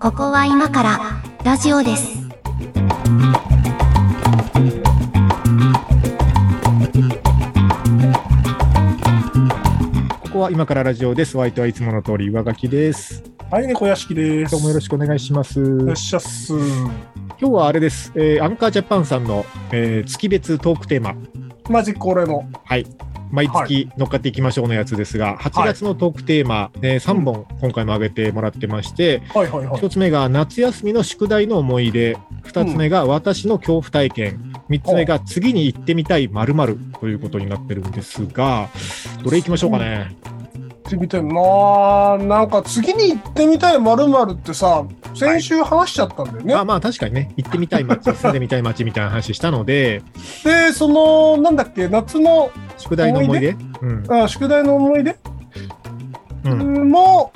[0.00, 0.98] ここは今から
[1.44, 2.26] ラジオです。
[10.24, 11.38] ここは今からラジオです。
[11.38, 13.22] お相手はいつもの通り上書きです。
[13.48, 14.50] はい、猫屋敷です。
[14.50, 15.60] 今日もよろしくお願いします。
[15.60, 16.52] いら今っしゃっす。
[17.38, 18.10] 日はあれです。
[18.16, 21.14] えーアンカージャパンさんの、えー月別トークテーマ。
[21.70, 22.44] マジ恒例の。
[22.64, 22.84] はい。
[23.30, 29.80] 毎は月乗っかっていきましょうのやつですが、8月のトークテーマ、え3本今回も上げてもらってまして、はいはいはい。
[29.80, 38.68] 1つ目が夏休みの宿題の思い出、2つ目が私の恐怖体験、3つ目が次に行ってみたい〇〇ということになってるんですが、
[39.22, 40.16] どれ行きましょうかね？
[40.86, 42.38] 行ってみたいな。
[42.38, 46.54] なんか次に行ってみたいまるまるってさ、先週話しちゃったんだよね。
[46.54, 50.02] まあまあ確かにね、行ってみたい街、住んでみたい街みたいな話したので、
[50.44, 53.56] で、その、なんだっけ、夏の宿題の思い出？
[53.82, 54.22] うん。
[54.22, 55.16] あ宿題の思い出、
[56.44, 56.90] うん。
[56.90, 57.32] も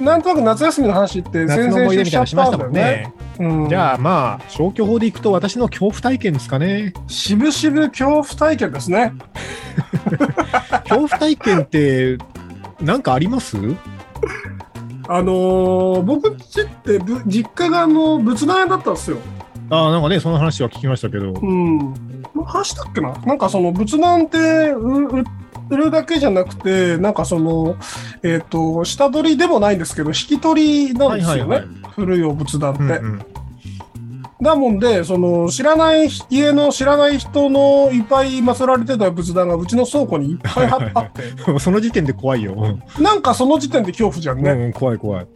[0.00, 2.80] う、なんとなく夏休みの話って夏先々週しちゃったもんだよね。
[2.80, 3.12] ね。
[3.38, 6.94] うん、じゃあまあ、消去法でいくと私の恐怖体験ですかね。
[7.06, 9.12] しぶしぶ恐怖体験ですね。
[10.88, 12.18] 恐怖体験って、
[12.80, 13.56] なんかあります？
[15.08, 19.18] あのー僕んちってぶ実家があの仏壇屋だったんですよ。
[19.70, 21.32] ああ、なんかね、その話は聞きましたけど。
[21.32, 21.94] うん。
[22.44, 23.12] 話したっけな？
[23.12, 24.38] なんかその仏壇って
[24.72, 25.24] 売
[25.68, 27.76] 売るだけじゃなくて、なんかその、
[28.22, 31.62] えっ、と、下取りでもないんですけど、引き取りなんですよね。
[31.94, 32.82] 古いお仏壇って。
[32.82, 33.26] うんうん
[34.40, 41.22] だもんで、その、知らない、家の知らない人のいっぱい祀られてた仏壇がうちの倉庫にいっぱいああって、
[41.58, 42.54] その時点で怖いよ。
[42.56, 44.50] うんなんかその時点で恐怖じゃんね。
[44.50, 45.26] うん、怖い怖い。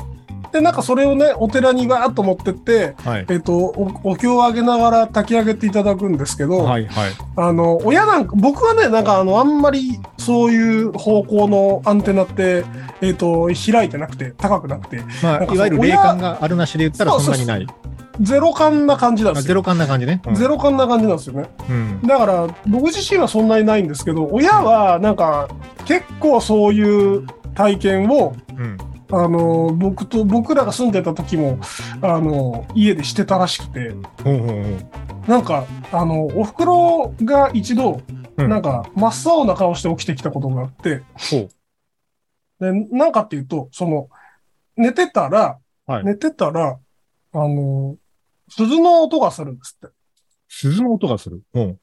[0.53, 3.27] で、なんかそれをね、お寺にわーっと持ってって、はい。
[3.29, 7.11] えっ、とお、お経をあげながら炊き上げていただくんですけど、はいはい。
[7.37, 12.65] あの、親なんか、僕はね、なんかあの、あんまりそういう方向のアンテナって、
[13.01, 17.67] えっ、と、開いてなくて、高くなくて、まあ、いわゆる霊感があるなしで言ったらそんなにない。
[18.21, 19.47] ゼロ感な感じなんですよ。
[19.47, 20.21] あゼロ感な感じね。
[20.27, 21.49] うんゼロ感な感じなんですよね。
[21.69, 22.03] うん。
[22.03, 25.49] だから、僕自身はそんなにないんですけど、親はなんか、
[25.85, 28.79] 結構そういう体験を、うん。
[29.13, 31.59] あの、僕と、僕らが住んでた時も、
[32.01, 33.95] あの、家でしてたらしくて。
[35.27, 38.01] なんか、あの、お袋が一度、
[38.37, 41.03] うんなんか、真っ青な顔して起きてきたことがあって。
[42.59, 44.09] で、なんかっていうと、その、
[44.77, 46.79] 寝てたら、はい寝てたら、
[47.33, 47.97] あの、
[48.49, 49.95] 鈴の音がするんですって。
[50.49, 51.43] 鈴の音がする？
[51.55, 51.79] うん。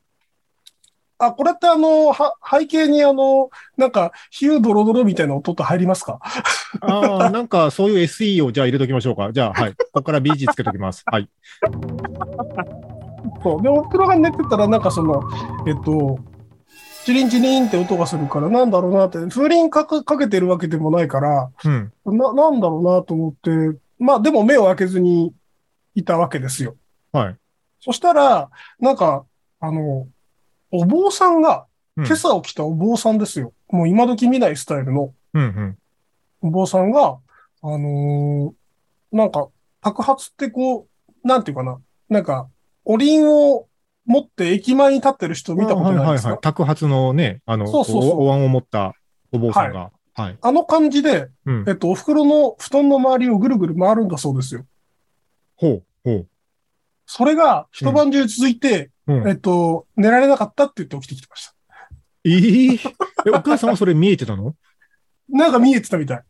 [1.19, 6.19] あ、これってあの、は、背景にあの、なんか、ヒュードロドロみたいな音って入りますか？
[6.81, 9.31] ああ、 なんかそういう SE をじゃあ入れときましょうか。
[9.31, 9.73] じゃあ、はい。
[9.73, 11.03] ここから BG つけときます。
[11.05, 11.29] はい。
[13.41, 13.61] そう。
[13.61, 15.23] で、お袋が寝てたら、なんかその、
[15.65, 16.19] えっと、
[17.05, 21.93] チリンチリンって音がするから、なんだろうなって、風鈴かけかけてるわけでもないから、うん。
[22.05, 25.33] な、なんだろうなと思って、まあでも目を開けずに
[25.97, 26.75] いたわけですよ。
[27.11, 27.35] はい。
[27.79, 29.25] そしたら、なんか、
[29.59, 30.07] あの、
[30.71, 31.65] お坊さんが、
[31.97, 33.53] うん今朝起きたお坊さんですよ。
[33.69, 35.77] もう今時見ないスタイルのうんうん。
[36.41, 37.17] お坊さんが、
[37.63, 38.53] あのー
[39.11, 39.47] なんか、
[39.81, 40.87] 白髪ってこ
[41.23, 42.49] う、なんていうかな、なんか、
[42.85, 43.67] おりんを
[44.05, 46.39] 持って駅前に立ってる人見たことないですか、あはいはいはい。
[46.41, 48.93] 托髪のね、あの、そうそうそうおお椀を持った
[49.31, 49.89] お坊さんが。
[50.13, 50.37] はい。
[50.39, 51.71] あの感じで、うんえ。
[51.71, 54.65] っと、お袋の布団の周りをぐるぐる回るんだそうですよ。
[55.55, 55.83] ほう。
[57.05, 61.53] それが一晩中続いて、うんえっと、寝られなかったって言って起きてきてました。
[62.25, 62.79] えー
[63.25, 64.55] え、お母さんはそれ見えてたの？
[65.29, 66.23] なんか見えてたみたい。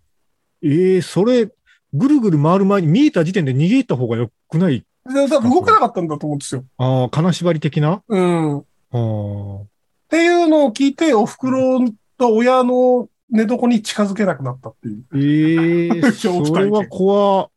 [0.64, 1.50] ええそれ、
[1.94, 4.86] ぐるぐる回る前に見えた時点で逃げた方がよくない？
[5.10, 6.64] 動けなかったんだと思うんですよ。
[6.78, 8.04] ああ、金縛り的な？
[8.08, 8.58] うん。
[8.60, 9.66] っああ。
[10.10, 11.80] ていうのを聞いて、お袋
[12.18, 15.06] と親の寝床に近づけなくなったっていう。
[15.16, 17.50] ええ 恐怖体験それは怖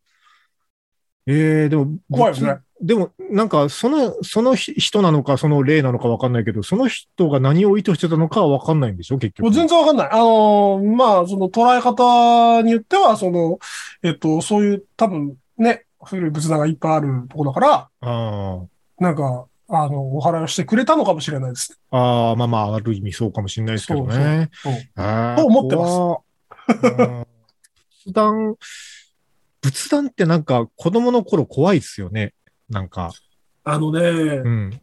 [1.32, 2.60] ええでも、怖いよね。
[2.82, 9.18] でも、なんか、その、そのひ人なのか、その霊なのかわかんないけど、その人が何を意図してたのかはわかんないんでしょ？
[9.18, 9.44] 結局。
[9.44, 10.08] もう全然わかんない。
[10.10, 13.58] あのーまあ、その捉え方によっては、その、
[14.02, 18.60] えっと、そういう多分ね、古い仏壇がいっぱいあるところだから、あ
[18.98, 21.78] なんか、あの、お祓いをしてくれたのかもしれないです。
[21.90, 21.96] あ。
[21.98, 24.48] ああ、まあまあ、ある意味そうかもしれないですけどね。
[24.54, 26.80] そうそうあーと思ってます
[28.06, 28.54] 仏壇、
[29.62, 32.34] 仏壇ってなんか子供の頃怖いですよね。
[32.68, 33.12] なんか。
[33.64, 34.80] あのね、うん。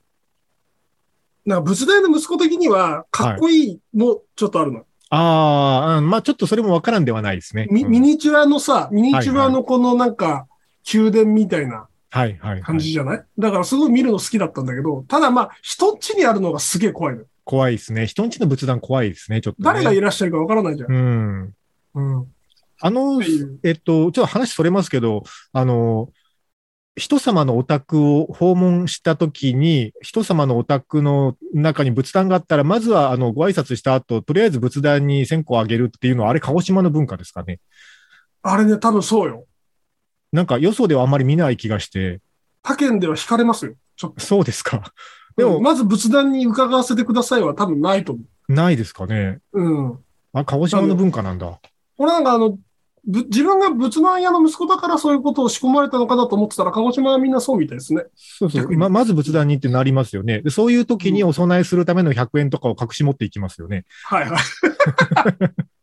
[1.45, 4.85] な仏壇の息子的には、かっこいいもちょっとあるの。
[5.09, 7.67] ああ、うんまあちょっとそれもわからんではないですね。
[7.71, 10.47] ミうんミニチュアのさ、ミニチュアのこのなんか、
[10.93, 12.61] 宮殿みたいなはいはい、はい。
[12.61, 17.23] 感じじゃない、だからすごい見るの好きだったんだけど、ただまあ、人ん家にあるのがすげえ怖いの。
[17.45, 18.07] 怖いですね。
[18.07, 19.65] 人んちの仏壇怖いですね、ちょっと、ね。
[19.65, 20.91] 誰がいらっしゃるかわからないじゃん。
[20.91, 21.53] うん。
[21.95, 22.27] うん。
[22.79, 23.21] あの
[23.63, 26.09] えっと、ちょっと話それますけど、あの、
[26.95, 37.59] 人様のお宅を訪問したときに、人様のお宅の中に仏壇があったら、まずはあのご挨拶した後、とりあえず仏壇に線香をあげるっていうのは、あれ、鹿児島の文化ですかね。
[38.41, 39.45] あれね、多分そうよ。
[40.31, 42.19] なんか、よそではあんまり見ない気がして、
[42.63, 43.75] 他県では惹かれますよ。
[43.95, 44.79] ちょっそうですか。
[44.79, 44.91] と。
[45.37, 49.39] でも、まず仏壇に伺わせてくださいは多分ないと思ないですかね。
[49.53, 49.61] う。
[49.61, 49.99] うん。
[50.33, 51.59] あ、鹿児島の文化なんだ。
[51.97, 52.57] 俺なんかあの、
[53.07, 58.03] ぶ自分が仏壇屋の息子だからそういうことを仕込まれたのかなと思ってたら、鹿児島はみんなそうみたいですね。
[58.15, 58.77] そうそう。
[58.77, 60.41] ま、まず仏壇にってなりますよね。
[60.41, 63.85] でそういう時にお供えするための100円とかを隠し持っていきますよね。
[64.03, 64.39] はいはい。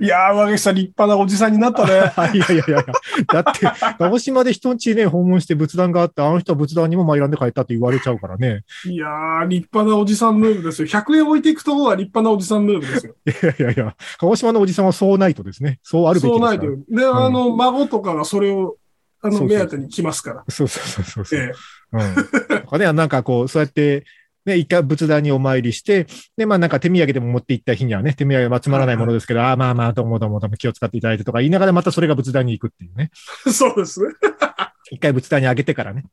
[0.00, 1.92] いやー、上木さん立派なおじさんになったね。
[2.34, 2.84] いやいやいやいや。
[3.26, 3.66] だって、
[3.98, 8.62] 鹿児島で人ん家ね、訪問して仏壇があって、あの人は仏壇にも参らんで帰ったって言われちゃうからね。
[8.84, 10.88] いやー、立派なおじさんムーブですよ。
[10.88, 13.14] 100円置いていくところは立派なおじさんムーブですよ。
[13.26, 15.80] いやいやいや、鹿児島のおじさんはそうないとですね。
[15.82, 16.70] そうあるべきそうですから。
[16.70, 16.94] ないと。
[16.96, 18.76] で、あの、孫とかがそれを、
[19.20, 20.44] あの、そうそう目当てに来ますから。
[20.48, 21.40] そうそうそうそうそう。
[21.40, 21.52] ええ
[21.90, 22.60] うん。
[22.60, 24.04] とかね、なんかこう、そうやって、
[24.46, 26.06] ね、一回仏壇にお参りして、
[26.36, 33.10] で、まあなんか手土産でも持って行った日にはね、手土産はつまらないものですけど、ああまあまあ、どうもどうもどうも気を使っていただいてとか言いながらまたそれが仏壇に行くっていうね。
[33.52, 34.08] そうですね。
[34.90, 36.04] 一回仏壇にあげてからね。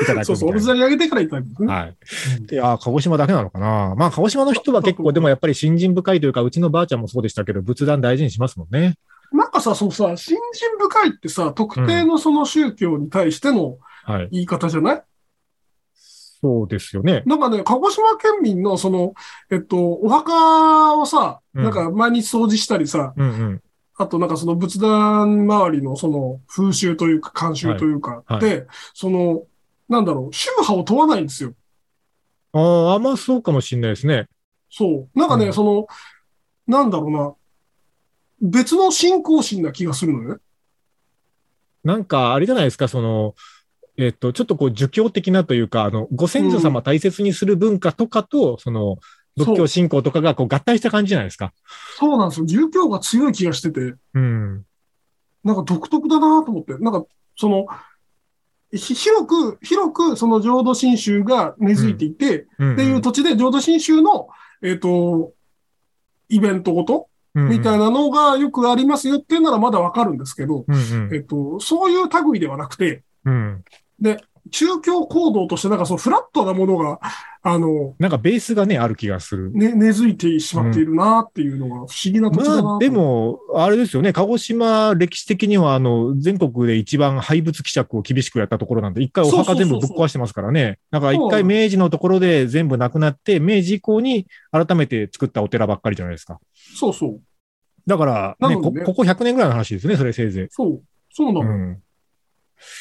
[0.00, 0.24] いただ。
[0.24, 1.68] そうそう、お仏壇にあげてからいただくんですね。
[1.68, 1.96] はい。
[2.46, 3.94] で、ああ、鹿児島だけなのかな。
[3.96, 8.94] まあ、鹿児島の人は結構、でもやっぱり信心深いというか、うちのばあちゃんもそうでしたけど、仏壇大事にしますもんね。
[9.32, 14.28] なんかさ、そのさ、信心深いってさ、特定のその宗教に対してのはい。
[14.32, 15.02] 言い方じゃない、
[16.42, 17.22] そうですよね。
[17.24, 19.14] なんかね、鹿児島県民のその、
[19.50, 23.62] えっと、お墓をさ、うんなんか毎日掃除したりさ、うんうん。
[23.96, 29.44] あとなんかその仏壇周りのその風習というか慣習というか、はいはいで、その、
[29.88, 31.54] なんだろう、宗派を問わないんですよ。
[32.54, 34.26] ああ、まあそうかもしれないですね。
[34.68, 35.18] そう。
[35.18, 35.86] なんかね、うんその、
[36.66, 37.34] なんだろうな、
[38.40, 40.40] 別の信仰心な気がするのよね。
[41.84, 43.34] なんか、あれじゃないですか、その、
[43.98, 48.96] えっと、ちょっとこう、儒教的なというか、あの、ご先祖様大切にする文化とかと、その、
[49.36, 51.52] 仏教信仰とかがこう合体した感じじゃないですか。
[51.96, 52.46] そうなんですよ。
[52.46, 54.64] 宗教が強い気がしてて、うん。
[55.42, 56.76] なんか独特だなと思って。
[56.78, 57.06] なんか、
[57.36, 57.66] その、
[58.72, 62.72] ひ広く、広くその浄土真宗が根付いていて、うん。
[62.74, 64.28] っていう土地で浄土真宗の、
[64.62, 65.32] えっ、と、
[66.28, 67.84] イベントごとみたいな。
[67.84, 73.64] なのがよくありますよっていうならまだわかるんですけど、うんうんえっと、そういう類ではなくて、うん。
[74.50, 77.00] 宗教行動としてなんかそのフラットなものが、
[77.44, 79.52] あの、なんかベースがね、ある気がする。
[79.52, 90.78] ね、根付いてしまっているなっていうのが不思議な土地だなとまあ、で、も、あれですよね、鹿児島、歴史的には、あの、全国で一番廃仏希釈を厳しくやったところなんで、一回お墓全部ぶっ壊してますからね。
[90.90, 96.40] だから一回明治のところで全部なくなって、明治以降に改めて作ったお寺ばっかりじゃないですか。
[96.76, 97.20] そうそう。
[97.86, 100.46] だから、ね、ねこここ100年ぐらいの話ですね、それせいぜい。
[100.50, 100.82] そう。
[101.10, 101.40] そうなの。
[101.40, 101.82] うん。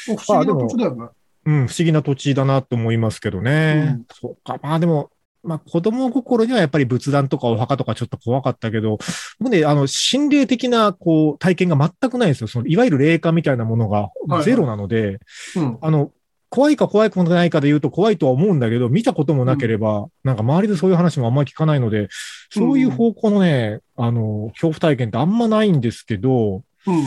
[0.05, 1.07] 不思議な土地だよね。
[1.45, 3.95] うん、不思議な土地だなと思いますけどね。
[3.95, 4.59] うんそうか。
[4.61, 5.09] まあでも、
[5.43, 8.99] まあ子供心にはやっぱり仏壇とかお墓とかちょっと怖かったけど、
[9.39, 12.47] 僕ね、あの、心霊的な、こう、体験が全くないんですよ。
[12.47, 15.19] その、いわゆる霊感みたいなものがはいゼロなので、
[15.55, 15.77] うん。
[15.81, 16.11] あの、
[16.51, 22.09] 怖いか怖いことないかで言うと怖いとは思うんだけど、見たこともなければ、なんか周りでそういう話もあんまり聞かないので、
[22.51, 27.03] そういう方向のね、あの、恐怖体験ってあんまないんですけど、うんうん。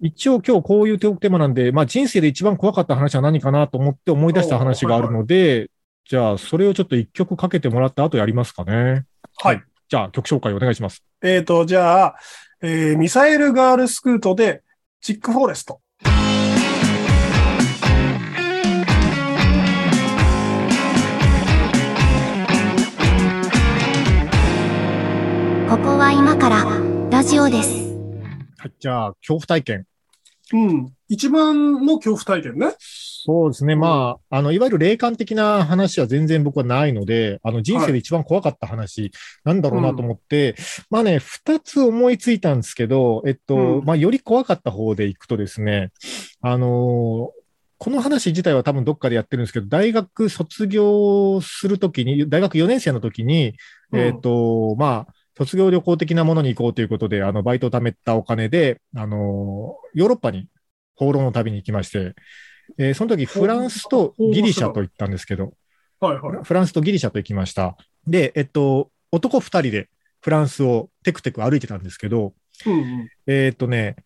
[0.00, 5.70] 一応今日こういうテーマなんで、まあ人生で一番怖かった話は何かなと思って思い出した話があるので、
[6.08, 9.04] じゃあそれをちょっと一曲かけてもらった後やりますかね。
[9.42, 9.62] はい。
[9.88, 11.02] じゃあ曲紹介お願いします。
[11.22, 12.16] えっ、と、じゃあ、
[12.62, 14.62] えーミサイルガールスクートで、
[15.00, 15.80] チックフォレスト。
[25.68, 26.64] ここは今から
[27.10, 27.87] ラジオです。
[28.58, 28.72] はい。
[28.78, 29.86] じゃあ恐怖体験。
[30.52, 30.92] うん。
[31.08, 32.74] 一番の恐怖体験ね。
[32.78, 33.76] そうですね。
[33.76, 39.12] まあ、あの、いわゆる霊感的な話は全然僕はないので、あの、人生で一番怖かった話、
[39.44, 40.56] なんだろうなと思って、
[40.90, 45.90] まあね、二つ思いついたんですけど、えっと、うんまあ、より怖かった方でいくとですね、
[46.40, 47.38] あのー
[47.80, 53.54] この話自体は多分どっかでやってるんですけど、大学卒業するときに、大学4年生の時に、
[53.92, 60.48] うんえっと、まあ、卒業旅行的なものに行こうということで、あの、バイトを貯めたお金で、あのーヨーロッパに
[60.96, 62.14] 放浪の旅に行きまして、
[62.76, 65.54] えーその時フランスとギリシャと行ったんですけど、
[66.00, 66.44] はいはい。
[66.44, 67.76] フランスとギリシャと行きました。
[68.06, 69.88] で、えっと、男二人で
[70.20, 72.34] フランスをテクテク歩いてたんですけど、
[72.66, 73.08] うんうん。
[73.26, 73.96] えーっとね、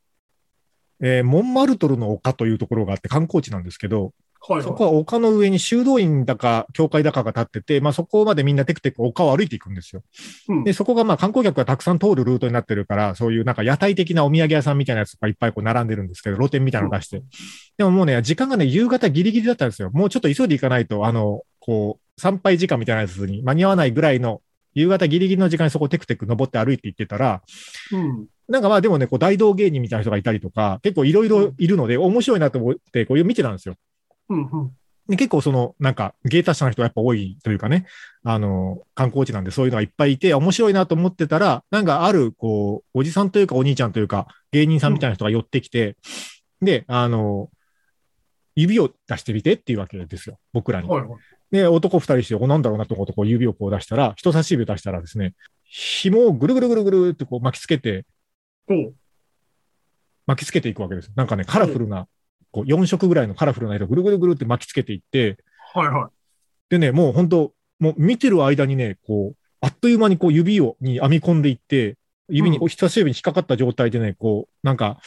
[1.02, 4.12] えーモンマルトルの丘というところがあって観光地なんですけど、
[4.48, 4.62] はいはい。
[4.62, 10.02] そこは丘の上に修道院だか、教会だかが立ってて、まあそこまでみんなテクテク丘を歩いていくんですよ。
[10.48, 17.22] うんで、そこがまあ観光客がたくさん通るルートになってるから、そういうなんか屋台的なお土産屋さんみたいなやつがいっぱいこう並んでるんですけど、露店みたいなの出して。
[17.78, 19.90] でももうね、時間がね、夕方ギリギリだったんですよ。
[19.92, 24.40] もうちょっと急いで行かないと、あの、こう、参拝時間みたいなやつに間に合わないぐらいの、
[24.74, 27.42] 夕方ギリギリの時間にそこテクテク登って歩いて行ってたら、
[27.92, 28.26] うん。
[28.48, 33.76] なんかまあでもね、こう大道芸人みたいな人がいたりとか、結構いろいろいるので、面白いなと思って、こう見てたんですよ。
[34.28, 34.50] うん。
[34.50, 34.76] うん。
[35.08, 37.86] で結構その、なんか、芸達者な人がやっぱ多いというかね、
[38.22, 45.96] あの、観光地なんでそういうのがいっぱいいて、面白いなと思ってたら、なんかある、こう、おじさんというかお兄ちゃんというか、芸人さんみたいな人が寄ってきて、
[46.60, 47.50] で、あの、
[48.54, 50.88] 指を出してみてっていうわけですよ、僕らに。
[50.88, 51.20] はいはい。
[51.50, 58.06] で、男二人して、お、なんだろうなと思って、こう指をこう出したら、人差し指を出したらですね、紐をぐるぐるぐるぐるってこう巻きつけて、
[60.26, 61.10] 巻きつけていくわけです。
[61.16, 62.06] なんかね、カラフルな、
[62.52, 65.38] こう4色ぐらいのカラフルな色をぐるぐるぐるって巻きつけていって、
[65.74, 66.10] はいはい。
[66.70, 71.96] でね、もう本当もう見てる間にね、こう、あっという間にこう指を、に編み込んでいって、
[72.28, 74.98] 指に、うんお人差し指に引っかかった状態でね、こう、なんか、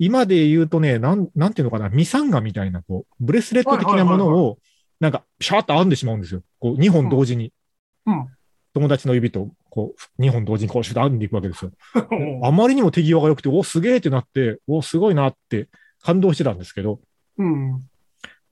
[0.00, 4.58] 今で言うとね、なん、なんていうのかな、ミサンガみたいな、こう、ブレスレット的なものを、
[4.98, 6.42] なんか、シャーッと編んでしまうんですよ。
[6.58, 7.52] こう、2本同時に。
[8.06, 8.26] うん。
[8.74, 11.70] 友達の指と、こう、2本同時にこう、シュッと編んでいくわけですよ。
[12.42, 15.68] あまりにも手際が良くて、お、すげえってなって、お、すごいなって
[16.02, 17.00] 感動してたんですけど、
[17.38, 17.82] うん。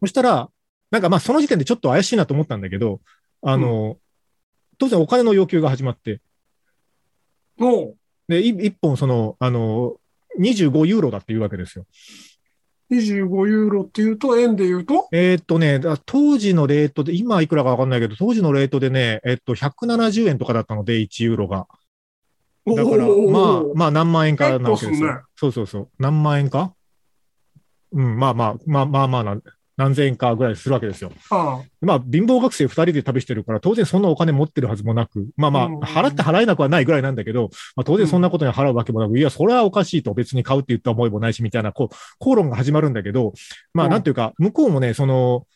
[0.01, 0.51] そしたら、
[0.91, 3.01] なんかまあその時点でちょっと怪しいなと思ったんだけど、
[3.43, 3.99] あの、
[4.79, 6.21] 当然お金の要求が始まって、
[7.59, 7.97] おう
[8.29, 9.97] で、い一本その、あの、
[10.39, 11.87] 25ユーロだっていうわけですよ。
[12.91, 15.09] 25ユーロっていうと、円で言うと？
[15.13, 21.67] えーっとね、だ当時のレートで、今いくらかわかんないけど、当時のレートでね、えっと、170円とかだったので、1ユーロが。
[22.67, 25.23] だから、まあ、まあ何万円かなわけですよ。
[25.37, 25.89] そうそうそう。
[25.99, 26.75] 何万円か
[27.93, 29.41] うん、まあまあ、まあまあまあな、
[29.77, 31.13] 何千円かぐらいするわけですよ。
[31.31, 43.35] ああまあ、貧乏学生二人で旅してるから、当然そんなお金持ってるはずもなく、まあまあうん、払って払えなくはないぐらいなんだけど、まあ当然そんなことに払うわけもなく、いや、それはおかしいと別に買うって言った思いもないし、みたいな、こう、口論が始まるんだけど、
[43.75, 45.47] まあうんなんていうか、向こうもね、その、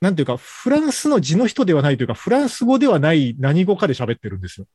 [0.00, 4.66] なんていうか、フランスの字の人ではないというか、フランス語ではない何語かで喋ってるんですよ。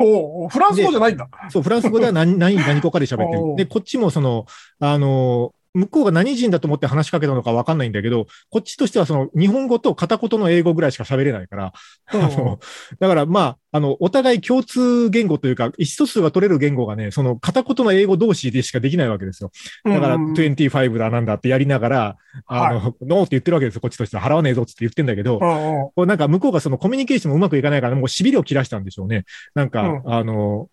[0.00, 1.28] おうフランス語じゃないんだ。
[1.50, 3.52] そう、フランス語では何、 何、何語かで喋っておる。
[3.54, 4.46] うで、こっちもその、
[4.78, 11.72] あの、向こうが何人だと思って話しかけたのかわかんないんだけど、こっちとしてはその日本語と片言の英語ぐらいしか喋れないから、
[12.06, 12.58] あの、
[13.00, 19.50] だからまあ、あの、お互い共通言語というか、意思疎通が取れる言語がね、その片言の英語同士でしかできないわけですよ。
[19.84, 24.22] だから、うん25だなんだってやりながら、あの、ノーって言ってるわけですよ、こっちとしては。
[24.22, 29.24] 払わねえぞって言ってんだけど、うんうんこうなんか向こうがそのコミュニケーションもうまくいかないから、もう痺れを切らしたんでしょうね。
[29.54, 30.68] なんか、うあの、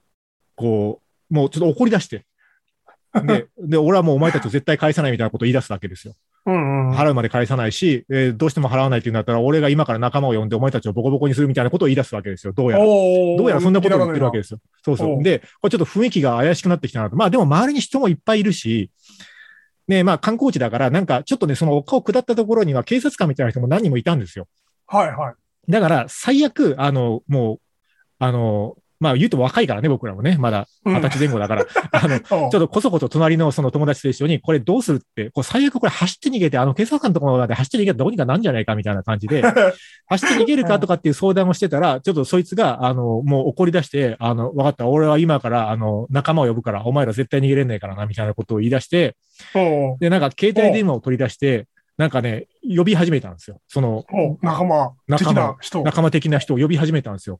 [0.55, 1.01] こ
[1.31, 2.25] う、もうちょっと怒り出して。
[3.25, 6.13] で、で、俺はもうお前たちを絶対返さないみたいなことを言い出すわけですよ。
[6.45, 12.53] うんうん払うまで返さないし、えーどうしても払わないって言うんだったら、俺が今から仲間を呼んでお前たちをボコボコにするみたいなことを言い出すわけですよ。
[12.53, 12.85] どうやら。
[12.85, 14.59] おどうやらそんなことを言ってるわけでですよ。
[14.83, 15.23] そうそう。
[15.23, 17.15] で、これちょっと雰囲気が怪しくなってきたなと。
[17.15, 18.89] まあでも周りに人もいっぱいいるし、
[19.87, 24.47] ねまあ観光地だから、なんかちょっとね、その丘を下ったところには警察官みたいな人も何人もいたんですよ。
[24.87, 25.71] はいはい。
[25.71, 27.59] だから、最悪、あの、もう、
[28.17, 30.95] あの、まあ言うと若いからね、僕らもね、まだうん。
[30.95, 39.41] 二十歳前後だから、 あの、ちちょょっとこそこそ隣のその友達と一緒に、これどうするって、こう最悪これ走って逃げて、あの警察官のところまで走って逃げてどうにかなんじゃないかみたいな感じで、
[40.07, 49.15] 走って逃げるかとかっていう相談をしてたら、ちょっとそいつが、あの、もう怒り出して、あの、わかった、俺は今から、あの、仲間を呼ぶから、お前ら絶対逃げれないからな、みたいなことを言い出して、
[49.99, 51.65] で、なんか携帯電話を取り出して、
[51.99, 53.59] なんかね、呼び始めたんですよ。
[53.67, 54.05] その、
[54.41, 55.83] 仲間的仲間な人。
[55.83, 57.39] 仲間的な人を呼び始めたんですよ。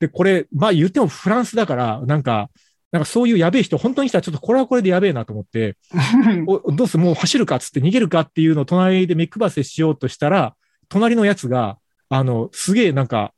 [0.00, 2.48] で、これ、まあ言ってもフランスだから、なんか、
[2.90, 5.76] なんかそういうやべえ人、本当に来たらちょっとこれはこれでやべえなと思って、
[6.48, 7.04] おどうする？
[7.04, 10.56] もう走るかっつって逃げるかっていうのを隣で目配せしようとしたら、
[10.88, 11.76] 隣のやつが、
[12.08, 13.34] あの、すげえなんか、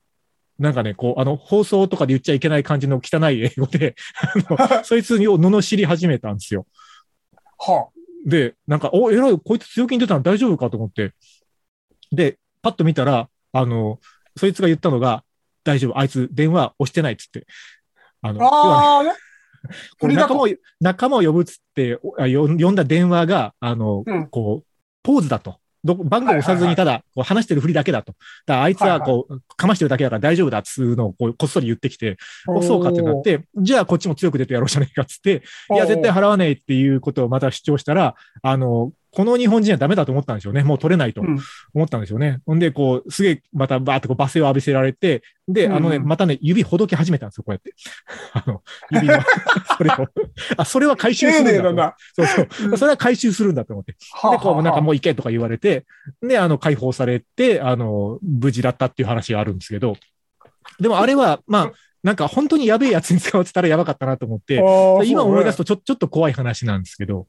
[0.60, 3.96] なんかね、こう、あの、放送とかで言っちゃいけない感じの汚い英語で、
[4.48, 6.64] あの、 そいつを罵り始めたんですよ。
[7.58, 7.88] は
[8.26, 11.14] で、なんか、お、えらい、こいつ強気に出たの大丈夫かと思って。
[12.12, 13.98] で、パッと見たら、あの、
[14.36, 15.24] そいつが言ったのが、
[15.64, 17.46] 大丈夫、あいつ電話押してないっつって。
[18.22, 19.02] あの、あ。
[19.04, 19.12] ね。
[19.98, 20.48] これ仲間を、
[20.80, 24.66] 仲間を呼ぶっつって、おあよ呼んだ電話が、あの、うんこう、
[25.02, 25.58] ポーズだと。
[25.82, 28.14] どこ番号を押さずにただ、こう話してるふりだけだと。
[28.46, 40.62] だあいつはこう、かましてるだけだから大丈夫だっつうのをこうこっそり言ってきて、おそうかってなって、じゃあこっちも強く出てやろうじゃねえかっつって、いや、絶対払わねえっていうことをまた主張したら、あの、この日本人はダメだと思ったんでしょうね。
[40.62, 41.38] もう取れないとうん
[41.74, 42.40] 思ったんでしょうね。
[42.46, 47.74] ほんで、こう、すげえ、またバーってこう罵声を浴びせられて、で、あのね、うんまたね、指ほどき始めたんですよ、こうやって。
[48.32, 49.18] あの、指の、
[49.76, 50.08] それを。
[50.56, 51.56] あ、それは回収するんだと。
[51.56, 51.94] 丁寧だな。
[52.14, 52.76] そうそう。
[52.76, 53.92] それは回収するんだと思って。
[53.92, 53.98] で、
[54.38, 55.86] こう、なんかもう行けとか言われて、
[56.22, 59.96] で、あの、解放されて、あの、無事だったっていう話があるんですけど、
[60.78, 64.56] でもあれは、まあ、なんか本当にやべえやつに使わせたらやばかったなと思って、
[65.04, 65.64] 今思い出すと。
[65.64, 67.26] とちょ、ちょっと怖い話なんですけど、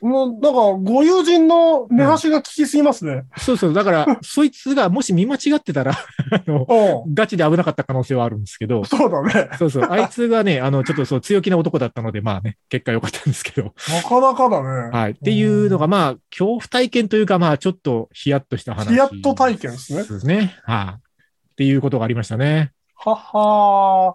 [0.00, 0.50] もう、なんか、
[0.82, 3.24] ご友人の目端が効きすぎますね。
[3.36, 7.14] そうそう、だから、 そいつがもし見間違ってたら、あの、うん。
[7.14, 9.50] ガチで危なかった可能性はあるんですけど、そうだね。
[9.58, 14.90] そうそう、 あいつがね、あの、ちょっとそう強気な男だったので、まあね、結果良かったんですけど、なかなかだね。
[14.90, 15.10] はい。
[15.12, 18.88] っていうのが、まあ、恐怖体験というか、まあ、ちょっとヒヤッとした話。
[18.88, 20.56] ヒヤッと体験ですねですね。
[20.64, 21.10] はい。
[21.50, 22.72] っていうことがありましたね。
[23.02, 24.14] ははー。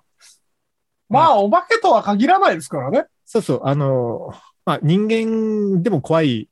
[1.09, 3.05] まあ、お化けとは限らないですからね。
[3.25, 4.31] そうそう、あの、
[4.65, 6.49] まあ、人間でも怖い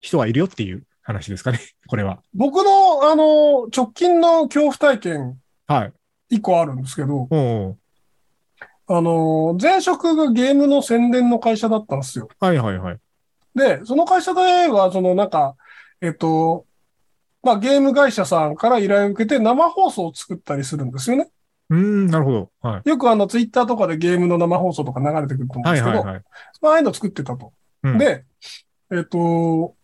[0.00, 2.22] 人はいるよっていう話ですかね、 これは。
[2.34, 5.92] 僕の、あの、直近の恐怖体験、はい。
[6.30, 7.78] 一個あるんですけど、おう
[8.92, 12.28] あの、前職がゲームの宣伝の会社だったんですよ。
[12.40, 12.98] はいはいはい。
[13.54, 15.54] で、その会社では、そのなんか、
[16.00, 16.66] えっと、
[17.42, 21.30] まあ、ゲーム会社さんから依頼を受けて生放送を作ったりするんですよね。
[21.70, 22.50] うーん、なるほど。
[22.60, 22.88] はい。
[22.88, 26.24] よくあの、ツイッターとかでゲームの生放送とか流れてくると思うんはですけど、いはいはい。
[26.60, 27.52] まあああいうの作ってたと。
[27.82, 28.24] うんで、
[28.92, 29.74] えっと、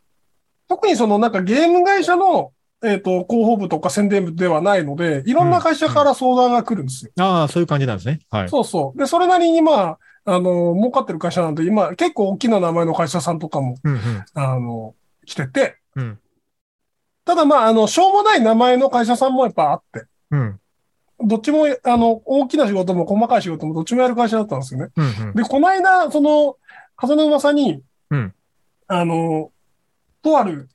[0.69, 2.52] 特にそのなんかゲーム会社の、
[2.85, 7.12] えっと、広報部とか宣伝部ではないので、いろんな会社から相談が来るんですよ。
[7.19, 8.21] ああ、そういう感じなんですね。
[8.31, 8.49] はい。
[8.49, 8.99] そうそう。
[8.99, 14.25] で、それなりにまあ、あの、儲かってる会社なんで、今、結構大きな名前の会社さんとかも、うんうん。
[14.35, 16.19] あの、来てて、うん。
[17.25, 20.61] ただまあ、あの、しょうもない名前の会社さんもやっぱあって、うん。
[21.21, 24.89] どっちも、あの、大きな仕事も細かい仕事もどっちもやる会社だったんですよね。
[24.97, 25.35] うんうん。
[25.35, 26.57] で、この間、その、
[26.97, 28.35] 風の噂に、うん
[28.89, 29.51] あの、
[30.23, 30.69] とある、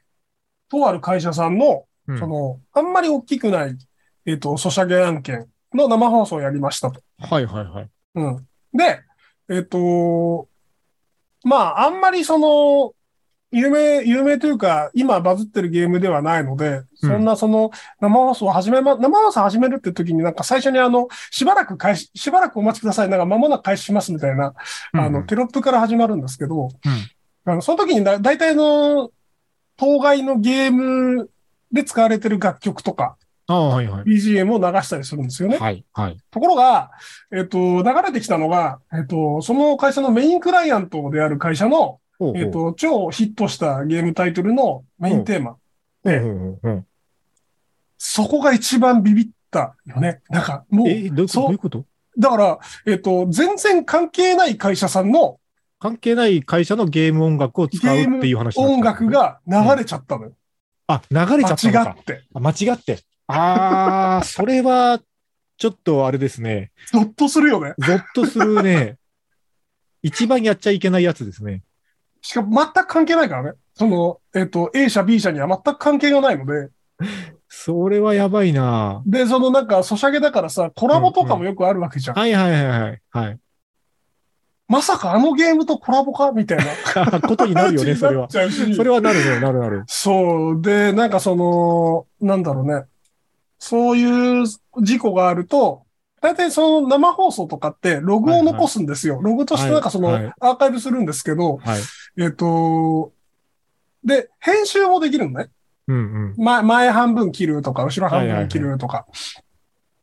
[0.70, 3.78] とある会社さんの、うんその、あんまり大きくない、
[4.26, 7.02] えっ、と、ソシャゲ案件の生放送をやりましたと。
[7.20, 7.90] はいはいはい。
[8.16, 8.48] うん。
[8.74, 9.02] で、
[9.50, 10.48] えっ、と、
[11.44, 12.94] まあ、あんまりその、
[13.51, 23.10] 有名、有名というか、今バズってるゲームではないので、そんなその、生放送を始めま、生放送始めるって時になんか最初にあの、しばらく開始、しばらくお待ちください。
[23.10, 24.53] なんか間もなく開始しますみたいな、
[24.93, 26.72] あの、テロップから始まるんですけど、うん
[27.43, 29.12] あの、その時にだ、大体の、
[29.77, 31.29] 当該のゲーム
[31.72, 34.03] で使われてる楽曲とか、ああ、はいはい。
[34.03, 35.57] BGM を流したりするんですよね。
[35.57, 36.18] はいはい。
[36.29, 36.92] ところが、
[37.33, 45.57] えっ、と、流れてきたのが、えっ、と、その会社のメインクライアントである会社の、ほうほうえっ、と、超ヒットしたゲームタイトルのメインテーマ。
[46.03, 46.86] ほうほうほうほう
[47.98, 50.22] そこが一番ビビったよね。
[50.29, 51.27] なんか、もう、え、どういうこと？
[51.27, 51.86] そうどういうこと？
[52.18, 55.40] だから、えっ、と、全然関係ない会社さんの
[55.79, 59.40] 関係ない会社のゲーム音楽を使うっていう話音楽が。
[59.48, 60.34] が流れちゃったのよ。
[60.88, 61.94] あ、流れちゃったのか間違。
[62.00, 62.24] って。
[62.34, 63.00] あ間違って。
[63.27, 65.00] ああ、 それは、
[65.57, 66.72] ちょっとあれですね。
[66.92, 67.74] ゾッとするよね。
[67.77, 68.98] ゾッとするね。
[70.03, 71.62] 一番やっちゃいけないやつですね。
[72.22, 73.53] しかも全く関係ないからね。
[73.75, 76.70] その、えっ、と、A 社、B 社には全く関係がないので、
[77.50, 82.18] それはやばいなで、そのなんか、ソシャゲだからさ、コラボとかもよくあるわけじゃん。
[82.18, 83.01] はいはいはいはい。
[83.10, 83.40] はい。
[84.68, 86.31] まさかあのゲームとコラボか？
[86.31, 87.20] みたいな。
[87.27, 88.29] ことになるよね、 それは。
[88.29, 89.84] それはなるね、なるなる。
[89.88, 90.62] そう。
[90.62, 92.86] で、なんかその、なんだろうね。
[93.60, 94.46] そういう
[94.81, 95.84] 事故があると、
[96.22, 99.20] 大体その生放送とかってログを残すんですよ。
[99.22, 101.81] ログとしてなんかそのはいはいアーカイブするんですけど、はい。
[102.20, 103.12] えっと、
[104.03, 105.50] で、編集もできるのね。
[105.88, 106.00] うんう
[106.34, 106.36] ん。
[106.38, 109.05] 前、前半分切るとか、後ろ半分切るとか。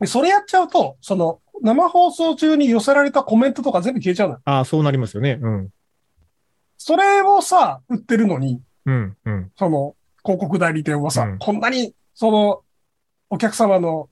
[0.00, 4.40] でそれやっちゃうと、その、生放送中に寄せられたコメントとか全部消えちゃうのよ。
[4.44, 5.38] ああ、そうなりますよね。
[5.40, 5.68] うん。
[6.76, 9.52] それをさ、売ってるのに、うんうん。
[9.56, 12.62] その、広告代理店はさ、うんこんなに、その、
[13.30, 14.08] お客様の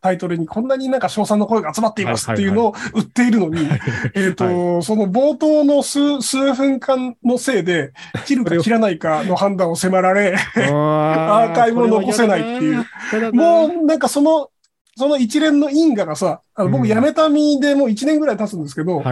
[0.00, 3.68] タイトルにこんなになんか賞賛の声が集まっていますっていうのを売っているのに、
[4.14, 7.92] えっと、その冒頭の数、数分間のせいで、
[8.26, 13.32] 切るか切らないかの判断を迫られ、アアーカイブを残せないっていう。
[13.32, 14.50] もうなんかその、
[14.98, 19.02] その一連の因果がさ、あの僕うん辞めた身でもう一年ぐらい経つんですけど。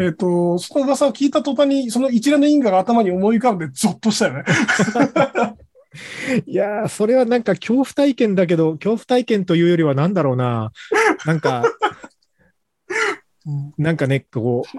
[0.00, 4.44] えっ、と、その噂を聞いた途端に、その一連の因果が頭に思い浮かんでゾッとしたよね。
[6.46, 10.72] いやー、それはなんか恐怖体験だけど、恐怖体験というよりはなんだろうな。
[11.24, 11.64] なんか、
[13.78, 14.78] なんかね、こう、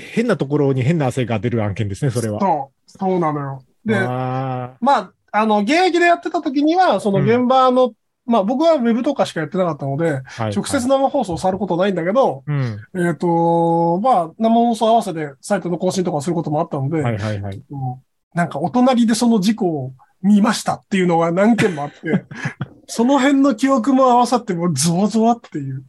[0.00, 2.40] 変なところに変な汗が出る案件ですね、それは。
[2.40, 3.64] そう、そうなのよ。
[3.84, 7.92] で、あまあ、あの、現役でやってた時には、その現場の、
[8.26, 12.78] まあ僕はウェブとかしかやってなかったので、ーはい直接生放送を触ることないんだけど、うん。
[12.94, 17.62] えっ、と、まあ生放送合わせでサイトの更新とかすることもあったので、はいはいはい。
[17.70, 18.02] うん
[18.34, 19.92] なんかお隣でその事故を
[20.24, 22.24] 見ましたっていうのが何件もあって、
[22.88, 25.84] その辺の記憶も合わさってもうゾワゾワっていう。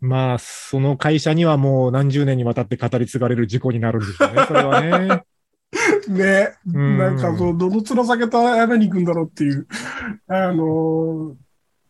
[0.00, 5.22] まあ、その会社にはもう何十年にわたって語り継がれる事故になるんでしょうね、それはね。
[6.08, 6.52] ね。
[6.72, 9.66] うんなんかそう、どの面下げたやめに行くんだろうっていう、
[10.28, 11.34] あのー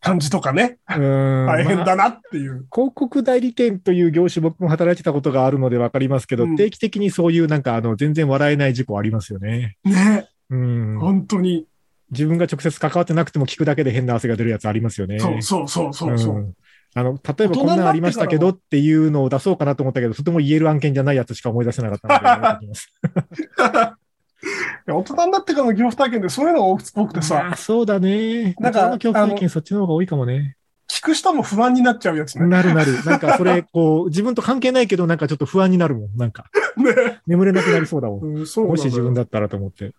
[0.06, 0.78] 感じとかね。
[0.88, 2.66] うん大変まあだなっていう。
[2.72, 9.76] 広告代理店という業種、僕も働いてたことがあるので分かりますけど、うん定期的にそういうなんか、あの、全然笑えない事故ありますよね。
[9.84, 10.28] ね。
[10.50, 10.98] うん。
[11.00, 11.66] 本当に。
[12.10, 15.18] 自分が直接関わってなくても聞くだけで変な汗が出るやつありますよね。
[15.18, 16.38] そうそうそうそうそう。
[16.38, 16.52] ん
[16.94, 22.68] あの、例えばこんなんありましたけどっていうのを出そうかなと思ったけど、とても言える案件じゃないやつしか思い出せなかったので
[24.92, 28.54] 大人になってからの恐怖体験でそういうのが多くてまさ、あ、そうだね。
[28.58, 30.56] なんか恐怖体あ験そっちの方が多いかもね。
[30.96, 32.46] 聞く人も不安になっちゃうやつね。
[32.46, 33.04] なるなる。
[33.04, 36.16] なんかそれ、こう、自分と関係ないけど、なんかちょっと不安になるもん。
[36.16, 37.20] なんか、 ね。
[37.26, 38.36] 眠れなくなりそうだもん。
[38.38, 39.92] うん、そうもし自分だったらと思って。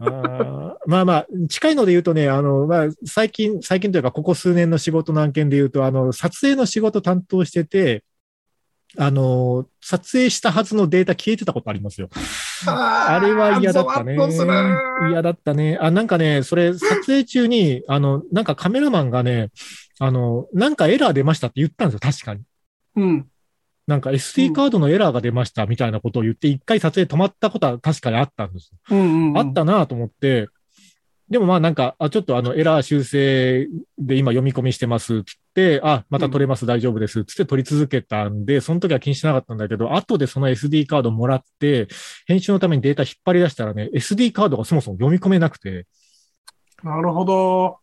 [0.00, 8.02] あーまあまあ、近いので言うとね、あの、まあ、最近、最近というか、ここ数年の仕事の案件で言うと、あの、撮影の仕事担当してて、
[8.98, 12.08] あの、撮影したはずのデータ消えてたことありますよ。
[12.66, 14.16] あれは嫌だったね。
[15.10, 15.78] 嫌だったね。
[15.80, 19.50] あ、なんかね、それ、撮影中に、あの、なんかカメラマンがね、
[19.98, 22.42] あの、なんかエラー出ましたって言ったんですよ、確かに。
[22.96, 23.26] うん。
[23.86, 28.78] なんか SD カードのエラーが出ましたみたいなことを言って、一回撮影止まったことは確かにあったんですよ。
[28.90, 29.38] うんうんうん。
[29.38, 30.48] あったなと思って、
[31.30, 41.86] でもまあなんか、あ、ちょっとあのエラー修正で今読み込みしてますつって、あ、また取れます、大丈夫ですつって取り続けたんで、その時は気にしなかったんだけど、後でその SD カードもらって、
[42.26, 45.86] 編集のためにデータ引っ張り出したらね、SD カードがそもそも読み込めなくて、
[46.82, 47.78] なるほど。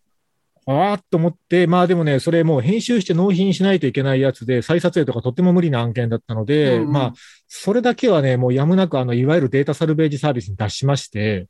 [0.70, 7.14] ああと思って、まあでもね、それもう編集して納品しないといけないやつで、再撮影とかとっても無理な案件だったので、うんうんまあ、
[7.48, 11.48] それだけはね、もうやむなくあの、いわゆるデータサルベージサービスに出しまして、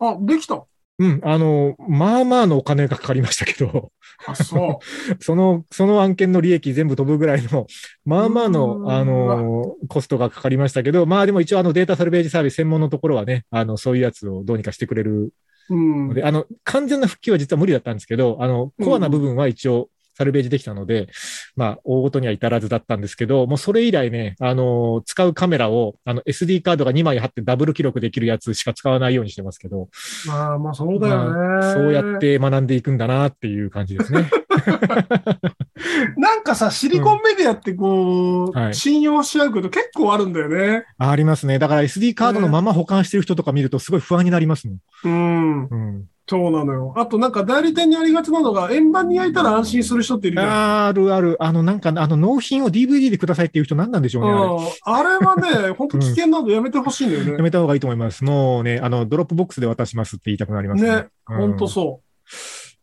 [0.00, 0.64] あ、できた。
[1.02, 3.90] うん、あの、まあまあのお金がかかりましたけど、
[4.24, 4.78] あ、そ
[5.10, 5.14] う。
[5.18, 7.66] その、その案件の利益全部飛ぶぐらいの、
[8.04, 15.32] まあまあの、んあの、コストがかかりましたけど、まあでも一応あのデータサルベージサービス専門のところはね、あの、そういうやつをどうにかしてくれる
[15.70, 16.14] うんの。
[16.14, 21.08] で、あの、完全な復旧は実は無理だったんですけど、あの、コアな部分は一応、サルベージできたので、
[21.56, 29.88] まあ、大ごとには至らずだったんですけど、もうそれ以来ね、あの、使うカメラを、あの、SD カードが2枚貼ってダブル記録できるやつしか使わないようにしてますけど、
[30.26, 32.12] まあまあ、そうだよね、まあそうやっ。
[32.22, 34.30] て学んでいくんだなっていう感じですね。
[36.16, 40.84] なんかさ、シリコンメディアってこう、はい信用し合うこと結構あるんだよね。
[40.98, 41.58] あありますね。
[41.58, 44.78] だから SD カードのまま保管してる人とか見るとすごい不安になりますもん。
[45.04, 45.68] うん。
[45.68, 46.04] うん。
[46.28, 46.94] そうなのよ。
[46.96, 50.86] あとなんか代理店にありがちなのが、円盤に焼いたら安心する人っているじゃん。
[50.86, 51.36] あるある。
[51.40, 54.74] あの、なんか、あの、納品を DVD でくださいっていう人何なんでしょうね。
[54.84, 57.32] ああれはね、 本当危険なのやめてほしいんだよね。
[57.32, 58.24] やめた方がいいと思います。
[58.24, 60.90] もうね、あの、 Dropbox で渡しますって言いたくなりますね。
[60.90, 62.12] ね、本当そう。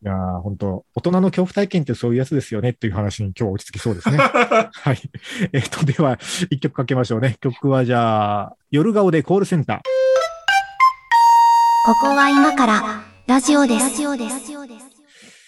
[0.02, 4.18] いやー本当大人の恐怖体験ってそういうやつですよねっていう話に今日は落ち着きそうですね。
[4.72, 4.98] はい。
[5.52, 6.18] えっと、では、
[6.50, 7.36] 一曲かけましょうね。
[7.42, 9.78] 曲はじゃあ、夜顔でコールセンター。
[11.86, 13.84] ここは今からラジオです。
[13.84, 14.52] ラジオです。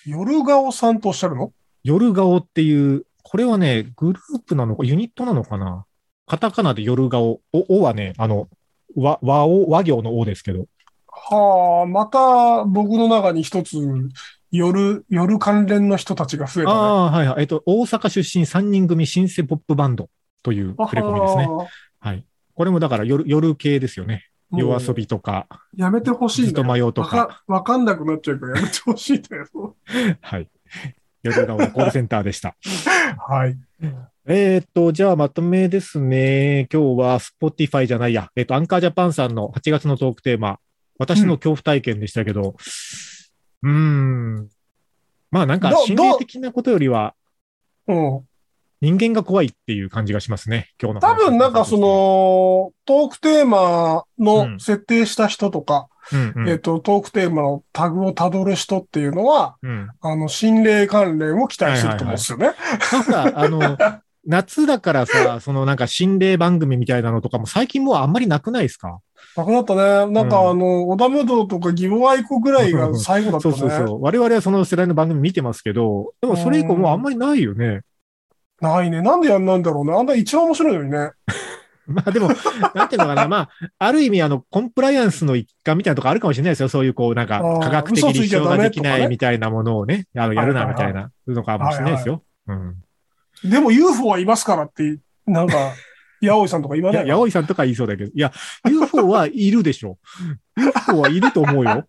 [0.06, 1.52] 夜顔さんとおっしゃるの？
[1.84, 5.86] 夜顔っていう、これはね、グループなのか、ユニットなのかな？
[6.28, 7.42] カタカナで夜顔。
[7.52, 8.48] お、おはね、あの、
[8.96, 10.68] 和、和お、和行のおですけど。
[11.08, 13.78] はあ、また僕の中に一つ、
[14.52, 16.78] 夜、夜関連の人たちが増えたね。
[16.78, 17.42] ああ、はいはい。
[17.42, 20.08] えっと、大阪出身3人組シンセポップバンド
[20.44, 21.48] という触れ込みですね。
[22.00, 22.24] はい。
[22.54, 24.28] これもだから夜、夜系ですよね。
[24.54, 26.46] 夜遊びとか、やめてほしい。
[26.46, 27.28] ずっと迷うとわか。
[27.28, 29.76] かわかんなくなっちゃうからやめてほしいんだよ。
[30.22, 30.50] はい。
[31.24, 32.56] 夜顔コールセンターでした。
[33.30, 33.58] はい。
[34.26, 36.68] えーっと、じゃあまとめですね。
[36.72, 38.30] 今日は Spotify じゃないや。
[38.36, 40.60] えーっと、アンカージャパンさんの8月のトークテーマ、
[40.98, 42.56] 私の恐怖体験でしたけど、
[43.64, 44.50] うーん。
[45.32, 47.16] まあなんかど心霊的なことよりは
[47.88, 48.22] うん。
[48.82, 50.70] 人間が怖いっていう感じがしますね。
[50.82, 59.90] 今日の多話分なんかそ、の、トークテーマの設定した人とか、うんうんえっと、トークテーマのタグをたどる人っていうのは、うん。
[60.02, 62.54] あの、心霊関連を期待すると思うんですよね。
[62.92, 63.78] なんか、あの、
[64.26, 69.00] 夏だからさ、そのなんか心霊番組みたいなのとかも最近もうあんまりなくないですか？
[69.36, 70.14] なくなったね。
[70.14, 73.56] なんかうんあの、小田無道とか義母愛子ぐらいが最後だったね。
[73.56, 74.02] そうそうそう。
[74.02, 77.82] 我々はその世代の番組見てますけど、でもそれ以降もうあんまりないよね。
[78.62, 79.02] ないね。
[79.02, 79.94] なんでやんないんだろうね。
[79.94, 81.12] あんな一番面白いのにね。
[81.88, 82.30] まあでも、
[82.76, 86.70] なんていうのかな、まあ、ある意味あの、コンプライアンスの一環みたいなとこあるかもしれないですよ。
[86.70, 92.24] そういうこう、なんか科学的嘘ついちゃ立証ができないみたいなものをね、あの、やるなみたいなのかもしれないですよ。
[92.48, 92.76] うん。
[93.44, 95.72] でも UFO はいますからって、なんか、
[96.24, 98.12] 八尾さんとか言わない八尾さんとか言いそうだけど。
[98.14, 98.32] いや、
[98.70, 99.98] UFO はいるでしょ。
[100.56, 101.86] UFO はいると思うよ。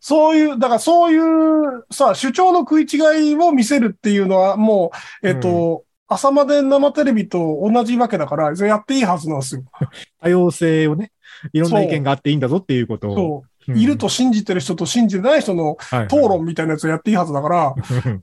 [0.00, 4.92] そういう、だからそういうさ、主張の食い違いを見せるっていうのはも
[5.22, 9.64] う、えっ、と、朝まで生テレビと同じわけだから、やっていいはずなんですよ。
[10.20, 11.12] 多様性をね、
[11.52, 13.16] いろんな意見があっていいんだぞっていうことを。
[13.16, 13.46] そう。
[13.46, 17.74] うんいると信じてる人と信じてない人のはい討論みたいなやつをやっていいはずだから、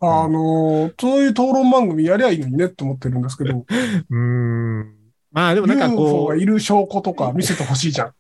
[0.02, 4.96] あの、そういう討論番組やりゃいいのにねって思ってるんですけど、 うーん。
[5.32, 8.12] まあでもなんか UFO こう、がいる証拠とか見せてほしいじゃん。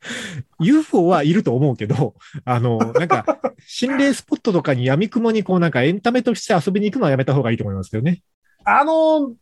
[0.60, 2.14] UFO はいると思うけど、
[2.44, 3.26] あの、なんか、
[3.66, 8.22] 心霊スポットとかに闇雲にこうなんかエンタメとして遊びに行くのはやめた方がいいと思いますけどね。
[8.64, 9.34] あの、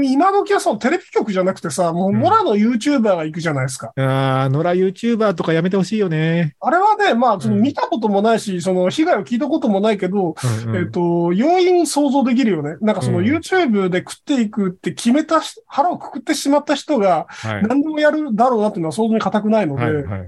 [0.00, 3.92] 今時はそのテレビ局じゃなくてさ、もううん野良の YouTuber が行くじゃないですか。
[3.96, 6.54] ああ、野良 YouTuber とかやめてほしいよね。
[6.60, 12.76] あれはね、まあ、そのうん見たこともないし、その被害を聞いたこともないけど、うんうんえっ、と、容易に想像できるよね。
[12.80, 17.62] なんかそのうん YouTube で食っていくって決めたし、腹をくくってしまった人がはい。
[17.66, 20.18] 何でもやるだろうなっていうのは想像に固くないので、はいはいは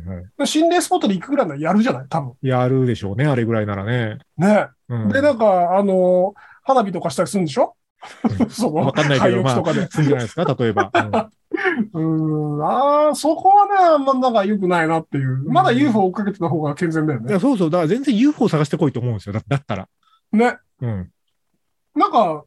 [0.44, 0.46] い。
[0.46, 2.07] 心霊スポットで行くぐらいならやるじゃない？
[2.09, 2.33] 多分。
[2.42, 4.18] やるでしょうね、あれぐらいならね。
[4.37, 4.66] ね。
[4.88, 7.74] うん、で、なんか、あの、花火とかしたりするんでしょ？
[8.50, 9.64] その、わかんないけど、まあ。
[9.64, 10.90] するんじゃないですか、例えば。
[11.92, 15.44] うんん、ああ、そこはね、あんまなんか良くないなっていう。
[15.50, 17.40] まだ UFO 追っかけてた方が健全だよねいや。
[17.40, 19.32] そうそう、だから全然 UFO 探してこいと思うんですよ。
[19.32, 19.88] だだったら。
[20.32, 20.58] ね。
[20.80, 21.10] うん。
[21.94, 22.44] なんか、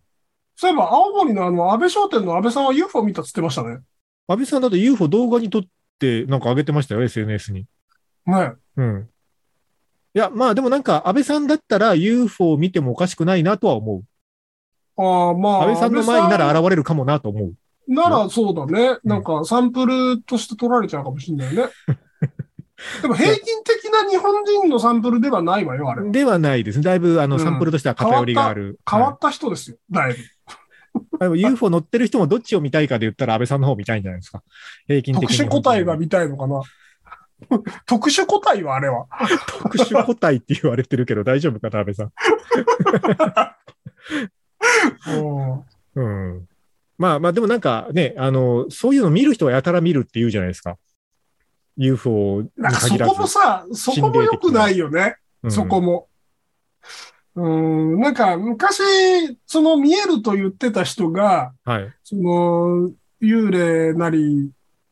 [0.55, 3.79] そういえば青森のあの、安倍商店の安倍さんは UFO 見たっつってましたね。
[4.27, 5.63] 安倍さんだと UFO 動画に撮っ
[5.99, 7.65] て、なんか上げてましたよ、SNS に。
[8.25, 8.53] ね。
[8.75, 9.09] うん。
[10.13, 14.03] いや、まあでもなんか、安倍さんだったら UFO を見てもおかしくないなとは思う。
[14.97, 15.61] ああ、まあ。
[15.63, 17.53] 安倍さんの前になら現れるかもなと思う。
[17.87, 18.97] ならそうだね。
[19.03, 21.63] うんなんかサンプルとして取られちゃうかもしれないね。
[23.01, 26.09] でも平均的な日本人のサンプルではないわよ、あれ。
[26.11, 26.83] ではないですね。
[26.83, 28.79] だいぶ、あの、うんサンプルとしては偏りがある。
[28.85, 30.19] は変わった人ですよ、だいぶ。
[30.19, 30.25] い
[31.19, 34.43] でも UFO 乗ってる人もどっちを見たいかで言ったら安倍さんの方見たいんじゃないですか。
[34.87, 35.49] 平均的特に。
[35.49, 36.61] 殊個体が見たいのかな。
[37.85, 39.05] 特殊個体はあれは。
[39.61, 42.11] 特殊個体って言われてるけど大丈夫かな、安倍さん。
[45.95, 46.47] うんうん。
[46.97, 50.77] まあまあ、でもなんかね、あの、そういうの見る人はやたら見るって言うじゃないですか。
[51.77, 53.13] UFO になんかそ限らず。
[53.13, 55.15] こもさ、そこも良くないよね。
[55.43, 56.07] うんそこも。
[57.35, 58.81] うん、なんか昔、
[59.45, 61.93] その見えると言ってた人が、はい。
[62.03, 64.49] その、幽霊なり、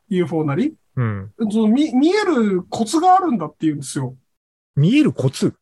[0.09, 1.31] UFO なり、うん。
[1.51, 4.15] その見見えるコツがあるんだって言うんですよ。
[4.75, 5.55] 見えるコツ？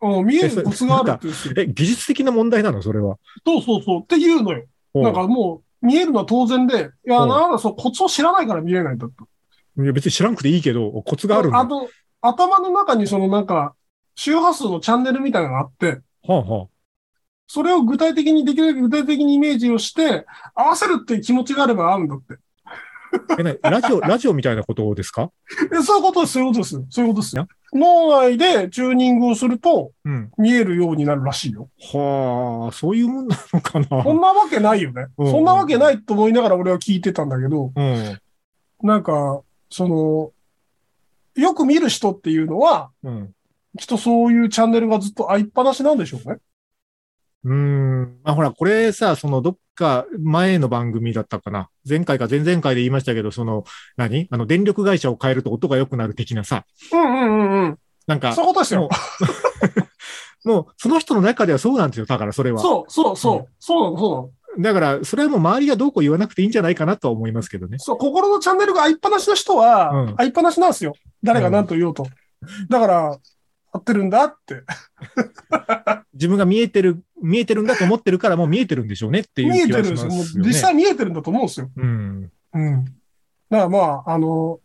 [0.00, 1.62] うん見えるコツがあるって。
[1.62, 2.82] え、技術的な問題なの？
[2.82, 3.18] それは。
[3.44, 4.00] そうそうそう。
[4.02, 4.64] って言うのよ。
[4.94, 9.28] なんかもう、見えるのは当然で、いや、うんなんだ、そう、コツを知らないから見えないんだと。
[9.82, 11.58] いや別に知らんくていいけど、コツがあるんだ。
[11.58, 11.88] はあと、
[12.20, 13.74] 頭の中にそのなんか、
[14.14, 16.68] 周波数のチャンネルみたいなのがあって、あは
[17.46, 22.34] それを具体的にできるだけ具体的にイメージをして、合わせるっていう気持ちがあれば合うんだって。
[23.28, 23.36] あ。
[23.38, 25.30] え、なにラジオ、ラジオみたいなことですか？
[25.72, 26.70] えそういうことです、そういうことです。
[26.90, 27.46] そういうことですよ。
[27.72, 30.30] 脳内でチューニングをするとうん。
[30.38, 31.68] 見えるようになるらしいよ。
[31.92, 34.02] はあ、そういうもんなのかな？
[34.02, 35.06] そんなわけないよね。
[35.18, 38.18] うんそんなわけないと思いながら俺は聞いてたんだけど、うん。
[38.82, 40.32] なんか、その、
[41.34, 43.34] よく見る人っていうのは、うん。
[43.78, 46.38] きっとそういうチャンネルがずっと開いっぱなしなんでしょうね。
[47.44, 48.18] うーん。
[48.24, 51.68] まあほら、これさ、そのどっか前の番組だったかな。
[51.88, 53.64] 前回か前々回で言いましたけど、その、
[53.96, 54.26] 何？
[54.30, 56.64] あの、電力会社を変えると音が良くなる的なさ。
[56.92, 57.78] うんうんうんうん。
[58.08, 58.88] なんかそう、いうことですよ。
[60.44, 62.06] もう、その人の中ではそうなんですよ。
[62.06, 62.60] だから、それは。
[62.60, 63.52] そうそうそう。
[63.60, 64.30] そうなの、そうなの。
[64.58, 67.78] だから、それはもう周りがどうこう言わなくていいんじゃないかなとは思いますけどね。
[67.78, 70.94] そう、心のチャンネルが開いっぱなしの人は、うん開いっぱなしなんですよ。
[71.22, 72.06] 誰が何と言おうと。
[72.68, 73.18] だから、合
[73.78, 74.62] ってるんだって。
[76.14, 80.44] 自分が見えてる、見えてるんだと思ってるからもう見えてるんでしょうねっていう見えてるんですよ。
[80.44, 81.70] 実際見えてるんだと思うんですよ。
[81.76, 82.30] うん。
[82.54, 82.84] うん。
[82.84, 82.96] だか
[83.50, 84.60] らまあ、あの、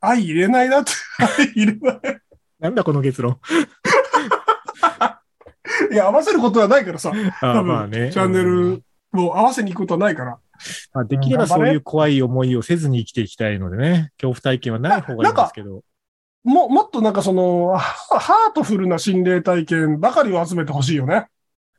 [0.00, 0.92] 愛入れないなって。
[1.38, 2.00] 愛入れない。
[2.60, 3.38] なんだこの結論。
[5.92, 7.12] いや、合わせることはないからさ。
[7.40, 8.10] あ多分、まあね。
[8.12, 8.42] チャンネう
[8.76, 10.38] んルを合わせに行くことはないから。
[10.94, 14.10] まあ、できればそういう怖い思いをせずに生きていきたいのでね。
[14.16, 15.82] 恐怖体験はない方がいいんですけど。
[16.46, 17.80] も、もっとなんかその、ハ
[18.18, 21.26] ハートフルな心霊体験ばかりを集めてほしいよね。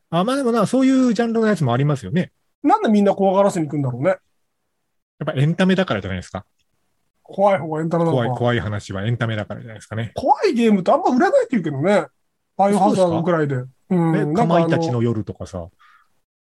[0.09, 2.31] あまあでもな、そういうジャンルのやつもありますよね。
[2.63, 4.09] なんでみんな怖がらせに行くんだろうね。
[4.09, 4.19] やっ
[5.25, 6.45] ぱエンタメだからじゃないですか。
[7.23, 8.23] 怖い方がエンタメなのか。
[8.23, 10.11] 怖い、怖い話はエンタメだからじゃないですかね。
[10.15, 12.05] 怖いゲームってあんま売れないって言うけどね。
[12.55, 13.55] バイオハザードくらいで。
[13.89, 14.33] うん。
[14.33, 15.67] かまいたちの夜とかさ、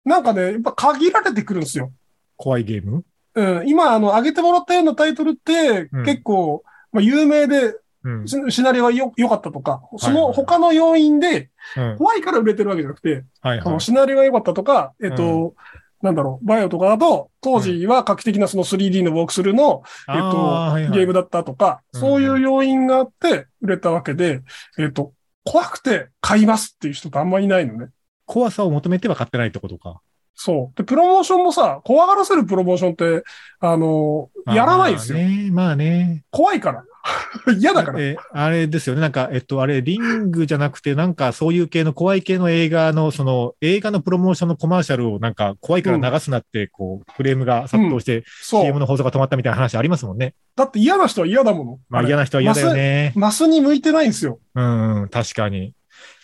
[0.05, 1.91] なんかね、やっぱ限られてくるんですよ。
[2.37, 3.03] 怖いゲーム？
[3.35, 3.67] うん。
[3.67, 8.27] 今、あの、上げてもらったようなタイトルって、うん結構、まあ、有名で、うん。
[8.27, 11.97] シシナリオがよ良かったとか、その他の要因で、うん。
[11.97, 13.79] 怖いから売れてるわけじゃなくて、はいはいあの。
[13.79, 15.55] シナリオが良かったとか、えっと、
[16.01, 24.41] なんだろう、バイオとかだと、当時は画期的なその 3D のウォークスルーの、えっと、あはいはいゲームだったとか、うんそういう要因があって売れたわけで、
[24.77, 27.87] えっと、怖くて買いますっていう人ってあんまりいないのね。
[28.25, 30.01] 怖さを求めては買ってないってことか。
[30.35, 30.77] そう。
[30.77, 33.23] で、プロモーションもさ、怖がらせるプロモーションって、
[33.59, 35.17] あの、やらないんですよ。
[35.17, 35.49] まあね。
[35.51, 36.23] まあね。
[36.31, 36.85] 怖いから。
[37.57, 37.99] 嫌だから。
[38.01, 39.01] えあれですよね。
[39.01, 48.79] なんか、えっと、あれ、リングじゃなくて、なんか、そういう系の怖い系の映画の、その、映画のプロモーションのコマーシャルを、なんか、怖いから流すなって、こう、フレームが殺到して、CM。
[48.79, 50.33] の放送が止まったみたいな話ありますもんね。
[50.55, 51.79] だって嫌な人は嫌だもの。
[51.89, 53.13] まあ、れ嫌な人は嫌だよね。
[53.15, 54.39] マスに向いてないんですよ。
[54.55, 55.73] うん、うん確かに。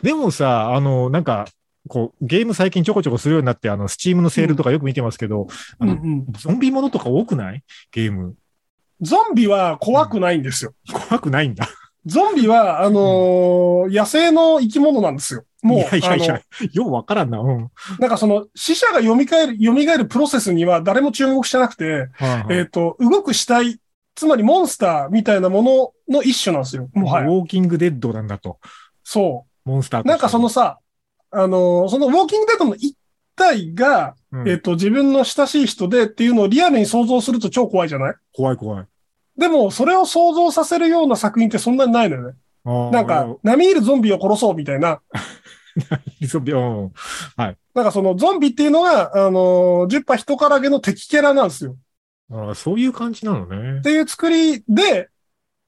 [0.02, 1.46] でもさ、あの、なんか、
[1.88, 5.48] こう、ゲーム最近ちょこちょこするようになって、あの、スチームのセールとかよく見てますけど、
[5.80, 6.26] あのうんうん。
[6.34, 7.64] ゾンビものとか多くない？
[7.92, 8.36] ゲーム。
[9.02, 10.74] ゾンビは怖くないんですよ。
[11.10, 11.68] 怖くないんだ。
[12.06, 15.44] ゾンビは、あのー野生の生き物なんですよ。
[15.64, 16.42] もう、いやいやいあや、
[16.74, 17.40] ようわからんな。
[17.40, 17.48] うん。
[17.60, 22.10] のなんかその、死者が蘇る、蘇るプロセスには誰も注目してなくて、
[22.50, 23.80] えっ、と、動く死体、
[24.14, 26.90] つまりモンスターみたいなものの一種なんですよ。
[26.94, 27.28] もはや。
[27.28, 28.60] ウォーキングデッドなんだと。
[29.04, 30.06] そモンスターう。
[30.06, 30.80] なんかそのさ、
[31.32, 32.96] さ、あのーそのウォーキングデッドの一
[33.36, 38.16] 体が、うんえっ、と、自分の親しい人でっていうのをリアルに想像すると超怖いじゃない？
[38.34, 38.86] 怖い怖い。
[39.38, 42.38] でも、それを想像させるような作品ってそんなにないのよね。
[42.92, 45.02] なんか、、並みいるゾンビを殺そうみたいな、
[46.28, 46.92] ゾンビうん
[47.38, 51.76] なんかそのゾンビっていうのが、あのー、10波人からげの敵キャラなんですよ。
[52.32, 53.82] あーそういう感じなのねっ。
[53.82, 55.10] ていう作りで、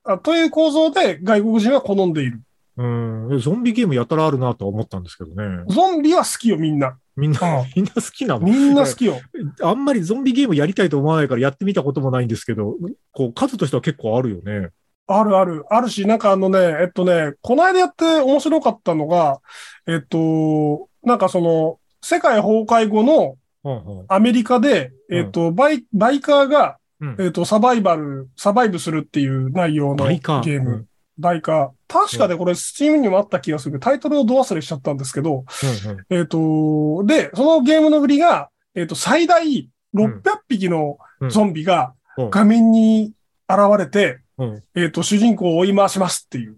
[0.05, 2.41] あという構造で外国人は好んでいる。
[2.77, 3.39] うん。
[3.39, 5.63] ゾンビゲームやたらあるなとは思ったんですけどね。
[5.67, 6.97] ゾンビは好きよ、みんな。
[7.15, 8.39] みんな、うん みんな好きなの？
[8.39, 9.15] みんな好きよ。
[9.61, 12.75] あんまりゾンビゲームやりたいと思わないからやってみたこともないんですけど、
[13.11, 14.69] こう、数としては結構あるよね。
[15.07, 15.65] あるある。
[15.69, 19.39] あるし、なんかあのね、えっとね、この間やって面白かったのが、
[19.87, 30.85] えっと、なんかその、世界崩壊後のうんうんアメリカで、うんえっと、バイ、バイカーが、うんえっと、サバイバル、サバイブするっていう内容のゲバイカーーム。
[31.17, 31.69] うんバイカー。
[31.87, 33.79] 確かでこれ、スチームにもあった気がする。
[33.79, 35.45] タイトルをど忘れしちゃったんですけど、
[35.85, 36.05] うんうん。
[36.09, 40.97] えっ、と、で、そのゲームの売りが、えっ、と、最大600匹の
[41.29, 42.29] ゾンビがうん。
[42.31, 43.13] 画面に
[43.47, 44.63] 現れて、うん。
[44.75, 46.57] えっ、と、主人公を追い回しますっていう。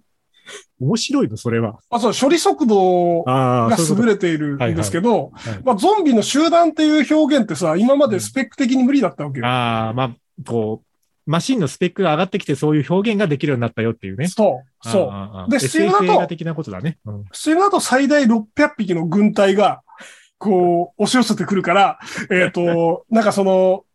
[0.80, 1.80] 面白いの、それは。
[1.90, 5.62] あ、そう、処理速度が優れているんですけど、とはい。
[5.64, 9.46] まあ、ゾンビの集団っていう表現ってさ、今までスペック的に無理だったわけよ。
[9.46, 10.89] ああ、まあ、こう、
[11.30, 14.28] マシンのスペックが上がってきてそういう表現ができるようになったよっていうね。
[14.28, 15.46] そう、そう。
[15.48, 16.98] うでスチームだと的なことだね。
[17.06, 19.84] うんスチームだと最大600匹の軍隊が、
[20.40, 22.00] こう、押し寄せてくるから、
[22.32, 23.86] えっ、と、なんかその、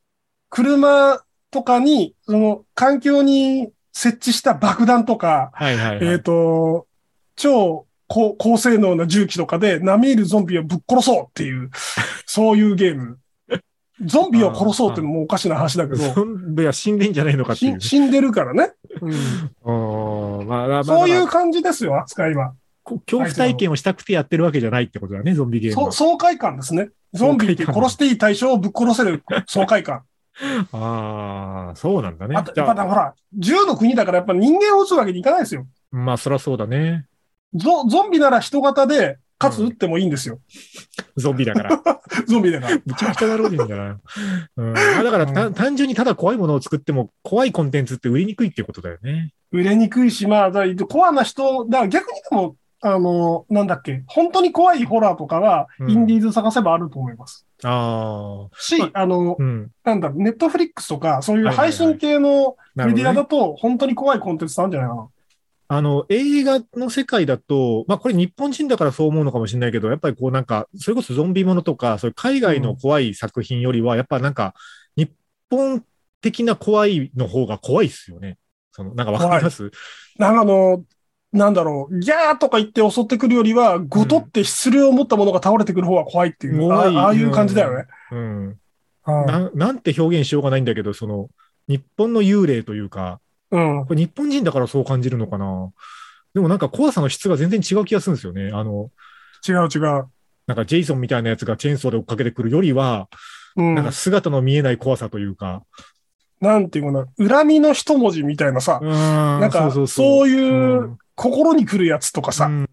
[0.48, 1.20] 車
[1.50, 6.06] とかに、その、環境に設置した爆弾とか、はいはい、はい。
[6.06, 6.86] えっ、と、
[7.34, 11.70] 超高高性能な銃器とかで、並みいるゾンビをぶっ殺そうっていう、
[12.26, 13.18] そういうゲーム。
[14.02, 17.88] ゾンビを殺そうっていうのもおかしな話だけど、ゾンビは死んでんじゃないのかっていうし。
[17.90, 18.72] 死んでるからね。
[19.00, 19.12] うん
[19.64, 22.54] あまあまあそういう感じですよ、扱いは。
[22.82, 26.90] こ恐怖体験をしたくてやってるわけじゃないってことだね、ゾンビゲーム爽快感ですね。
[27.12, 30.02] ゾンビって殺していい対象をぶっ殺せる爽快感。
[30.72, 32.52] ああ、そうなんだねあと、。
[32.60, 35.66] やっぱほら、銃の国だからやっぱ人間を撃つわけにいかないですよ。
[35.92, 37.06] まあ、そらそうだね。
[37.54, 40.38] ゾゾンビなら人型で、かつ撃ってもいいんですよ。
[41.16, 41.82] ゾンビだから。
[42.26, 42.76] ゾンビだから。
[42.84, 43.56] むちゃくちゃだない？
[44.56, 49.32] うん、まあだからた、単純にただ怖いものを作っても、怖いコンテンツって売りにくいっていうことだよね。
[49.52, 57.46] 売れにくいし、まあ、だコアな人、だから逆にでも、あの、なんだっけ、本当に怖いホラーとかは、うんインディーズ探せばあると思います。
[57.62, 58.60] ああ。
[58.60, 59.70] し、まあの、うん。
[59.84, 63.16] なんだネットフリックスとか、そういう配信系のメディアね。
[63.16, 65.08] だと、本当に怖いコンテンツなんじゃないかな。
[65.76, 74.54] あの、映画の世界だと、まあこれ日本人だからそう思うのかもしれないけど、やっぱりこうなんか、それこそゾンビものとか、そういう海外の怖い作品よりは、やっぱなんか、
[74.96, 75.10] 日
[75.50, 75.84] 本
[76.20, 78.38] 的な怖いの方が怖いっすよね。
[78.72, 79.70] その、なんかわかります？
[80.18, 80.84] なんかあの、
[81.32, 87.86] なんだろう、ギャーとか言って襲ってくるよりは、ごとって質量を持ったものが倒れてくる方が怖いっていう、怖いあああいう感じだよね。
[88.12, 88.46] うん。
[88.46, 88.56] うん
[89.06, 91.28] ななんて表現しようがないんだけど、その、
[91.68, 93.20] 日本の幽霊というか、
[93.54, 93.86] うん。
[93.86, 95.70] これ日本人だからそう感じるのかな？
[96.34, 98.50] でもなんか怖さの質が全然違う気がするんですよね。
[98.52, 98.90] あの、
[99.48, 100.06] 違う違う。
[100.46, 103.08] なんかジェイソンみたいなやつがチェーンソーで追っかけてくるよりは、
[103.56, 103.74] うん。
[103.74, 105.62] なんか姿の見えない怖さというか。
[106.40, 112.68] なんていうかな、恨みの一文字みたいなさ、ななんか、そういう心に来るやつとかさ、うん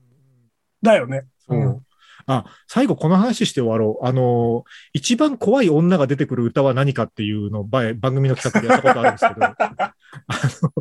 [0.81, 1.25] だよね。
[1.47, 1.85] そううん
[2.27, 4.05] あ、最後この話して終わろう。
[4.05, 4.63] あの、
[4.93, 9.95] 一番怖い女が出てくる歌は何かっていうのをば番組の企画でやったことあるんですけど、 あ
[10.61, 10.71] の、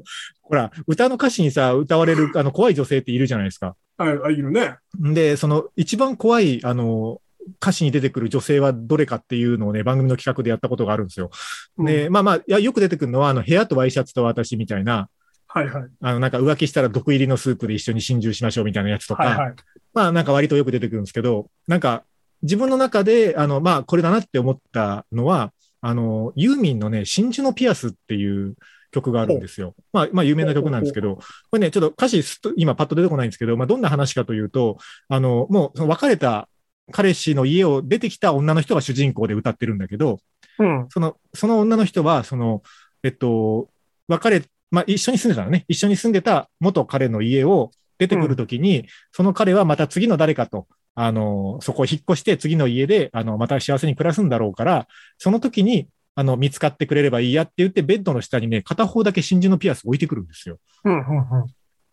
[0.42, 3.76] ほら、歌の歌詞にさ、歌われるあの怖い女性っているじゃないですか。
[3.96, 4.76] はい、あ、いるね。
[4.98, 7.20] で、その一番怖い、あの、
[7.60, 11.30] 歌詞に出てくる女性はどれかっていうのをね、番組の企画でやったことがあるんですよ。
[11.78, 15.08] で、まあまあ、いや、よく出てくるのは、あの、部屋とワイシャツと私みたいな、
[15.52, 15.90] はいはい。
[16.00, 19.54] あの、なんか浮気したら毒入りのスープで一緒に心中しましょうみたいなやつとか、はいはい。
[19.92, 22.04] まあなんか割とよく出てくるんですけど、なんか
[22.42, 28.56] 自分の中で、あの、まあこれだなって思ったのは、あの、ユーミンのね、真珠のピアスっていう
[28.90, 29.74] 曲があるんですよ。
[29.92, 31.22] まあ、まあ有名な曲なんですけど、こ
[31.52, 34.78] れね、ちょっと歌詞すっと今パッと出てこないんですけど、まあどんな話かというと、
[35.08, 36.48] あの、もうその別れた
[36.90, 40.18] 彼氏の家を出てきた女の人が主人公で歌ってるんだけど、
[40.58, 40.86] うん。
[40.90, 42.62] その、その女の人は、その、
[43.02, 43.68] えっと、
[44.08, 45.64] 別れ、まあ、一緒に住んでたのね。
[45.68, 47.70] 一緒に住んでた元彼の家を
[48.00, 54.88] 出てくるときに、その彼はまた次の誰かと、あの、そこを引っ越して次の家で、あの、また幸せに暮らすんだろうから、
[55.18, 60.58] その時に、あの、見つかってくれればいいやって言って、ベッドの下にね、片方だけ真珠のピアス置いてくるんですよ。
[60.84, 60.92] うん。
[60.92, 61.16] うん。
[61.18, 61.42] うん。
[61.42, 61.46] っ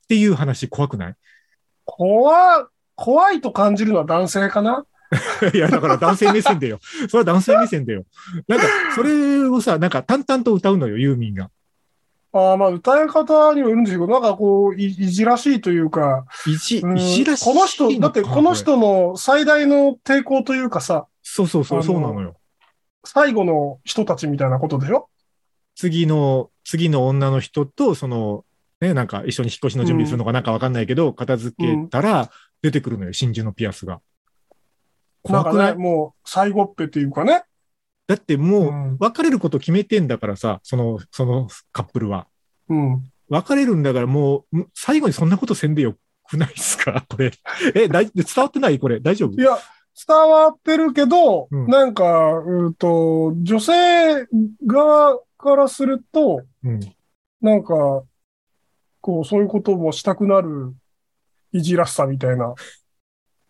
[0.07, 1.15] ていう話怖くない？
[1.83, 4.85] 怖、怖いと感じるのは男性かな？
[5.53, 6.79] いや、だから男性目線でよ。
[7.09, 8.05] それは男性目線でよ。
[8.47, 11.49] なんか、それをさ、なんか淡々と歌うのよ、ユーミンが。
[12.33, 22.35] ああ、まあ、歌い方にもよるんですけど、なんかこう、いいじらしいというか、いじ、うんいじらしいこの人、だってかこの人の最大の抵抗というかさ、そうそうそう、そうなのよ。
[23.05, 25.09] 最後の人たちみたいなことでしょ？
[25.75, 28.43] 次の、次の女の人と、その、
[28.81, 32.29] ね、なんか一緒に引っ越しの準備するのかなんかわかんないけど、片付けたら
[32.61, 34.01] 出てくるのよ、真珠のピアスが。
[35.23, 35.75] なんかね、怖くない？
[35.77, 37.43] もう、最後っぺっていうかね。
[38.07, 42.27] だってもう、うん別れること決めてんだからさ、その、そのカップルは。
[42.69, 43.03] うん。
[43.29, 45.95] 別れるんだからもう、ん最後にそんなことせんでよ
[46.29, 47.05] くないですか？
[47.09, 47.31] これ。
[47.75, 48.03] え、伝
[48.37, 48.79] わってない？
[48.79, 48.99] これ。
[49.01, 49.33] 大丈夫？
[49.39, 49.57] いや、
[50.07, 54.25] 伝わってるけど、うんなんか、うんと、女性
[54.65, 56.79] 側からすると、うん。
[57.41, 58.03] なんか、
[59.01, 60.73] こう、そういうこともしたくなる
[61.51, 62.53] いじらしさみたいな。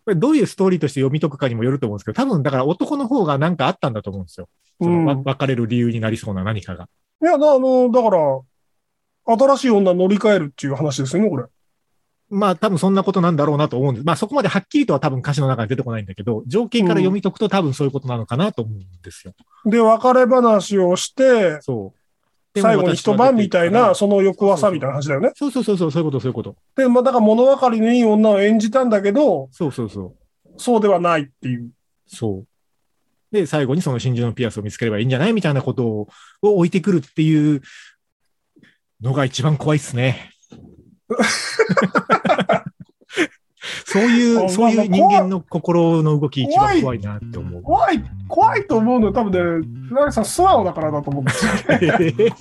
[0.08, 4.48] これどういうストーリーとして読み解くかにもよると思うんですけど、多分だから男の方がなんかあったんだと思うんですよ。
[4.80, 6.88] その、わうん別れる理由になりそうな何かが。
[7.20, 8.40] いや、だあの、だから、
[9.36, 11.44] 新しい女乗り換えるっていう話ですよね、これ。
[12.30, 14.04] まあ多分そんなことなんだろうなと思うんです。
[14.06, 19.34] まあそこまではっきりとは多分歌詞の中に出てこないんだけど、情景から読み解くと多分そういうことなのかなと思うんですよ。
[19.66, 21.92] で、別れ話をして、そ
[22.56, 25.32] 最後に一晩みたいな、その翌朝みたいな話だよね。
[25.34, 26.56] そうそうそうそう、そういうこと、そういうこと。
[26.76, 30.14] で、まあ、だから物分かりのいい女を演じたんだけど、そうそうそう。
[30.56, 31.70] そうではないっていう。
[32.06, 32.46] そう。
[33.30, 36.08] で、最後にその真珠のピアスを見つければいいんじゃないみたいなことを
[36.40, 37.62] を置いてくるっていう
[39.02, 40.30] のが一番怖いっすね。
[43.88, 47.62] そういう、あ そういう人間の心の動き一番怖いなって思う。
[47.62, 51.52] 怖い、怖いと思うのは多分ね、なんかさ、素直だからだと思うんですよ。
[51.70, 52.34] えー、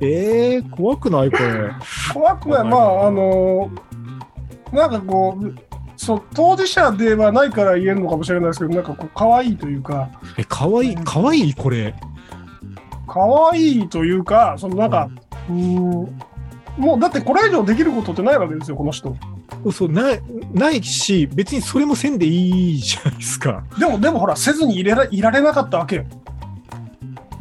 [0.00, 1.70] えー怖くないこれ。
[2.12, 2.64] 怖くない。
[2.64, 3.70] まあ、あの、
[4.72, 5.54] なんかこう、
[5.96, 11.94] そう、当事者ではないから言えるのかもしれないですけど、なんかこう、可愛いというか、え、かわいい、かわいいこれ。
[13.06, 13.20] 可
[13.52, 15.08] 愛いというか、そのなんか、
[15.48, 16.18] うーん、
[16.76, 19.14] もうだってこれ以上できることってないわけですよ、この人。
[19.72, 23.64] そう、ない、ないし、別にそれもせんでいいじゃないですか。
[23.78, 26.04] でも、でもほら、せずにいれらいられなかったわけよ。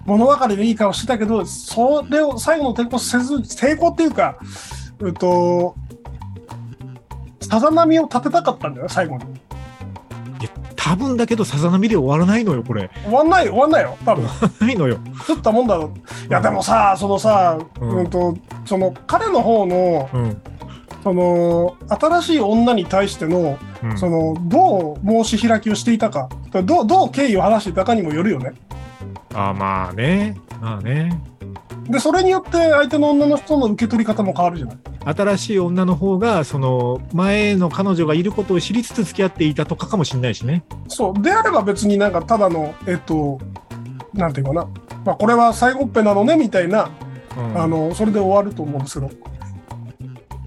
[0.05, 4.37] 物分かりのいい顔してたけど、それを最後の抵抗せず、抵抗っていうか、
[4.99, 5.75] うっと、
[7.41, 9.23] さざ波を立てたかったんだよ、最後に。
[10.75, 12.89] 多分だけど、さざ波で終わらないのよ、これ。
[13.03, 14.25] 終わんないよ、終わんないよ、多分。
[14.61, 14.97] ないのよ。
[15.25, 15.91] 作ったもんだろ。
[16.29, 20.41] いや、でもさ、そのさ、ううんん、と、その、彼の方の、うん。
[21.07, 26.27] その、新しい女に対しての、うんその、どう申し開きをしていたか、
[26.65, 28.51] どう、どう敬意を話していたかにもよるよね。
[29.33, 30.35] あまあね。
[30.59, 31.21] まあね。
[31.85, 34.77] で、それによって相手の女の人の受け取り方も変わるじゃない。
[35.15, 40.65] 新しい女の方が、その、前の彼女がいることを知りつつ付き合っていたとかかもしれないしね。
[40.89, 41.21] そう。
[41.21, 43.39] であれば別になんかただの、えっと、
[44.13, 44.67] なんていうかな。
[45.05, 46.89] まあ、これは最後っぺなのね、みたいな、
[47.37, 49.36] うん、あの、それで終わると思うんですけど。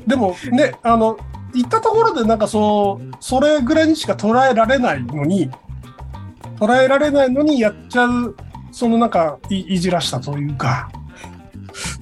[0.06, 1.18] でもね、あの、
[1.54, 5.50] 言ったところでなんかそう、それぐらいにしか捉えられないのに、
[6.58, 8.36] 捉えられないのにやっちゃう、
[8.70, 10.90] そのなんかい、いじらしたというか、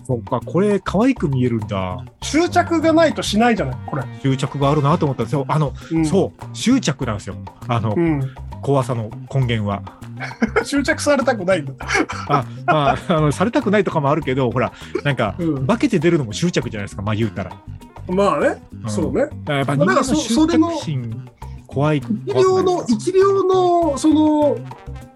[0.08, 2.02] そっか、これ、可愛く見えるんだ。
[2.22, 4.02] 執着がないとしないじゃない、これ。
[4.22, 5.44] 執着があるなと思ったんですよ。
[5.48, 7.36] あの、うん、そう、執着なんですよ。
[7.68, 8.34] あの、うん。
[8.62, 9.82] 怖さの根源は。
[10.64, 11.72] 執着されたくないんだ。
[12.28, 14.72] あ、まあ、あの、されたくないとかもあるけど、ほら、
[15.04, 15.66] なんか、うん。
[15.66, 17.52] 化けて出るのも執着じゃないですか、まあ言うたら。
[18.08, 19.20] まあね、うんそうね。
[19.46, 21.28] やっぱ人間のまあだからそ執それの着心、
[21.66, 21.98] 怖い。
[21.98, 24.56] 一両の、一両の、その、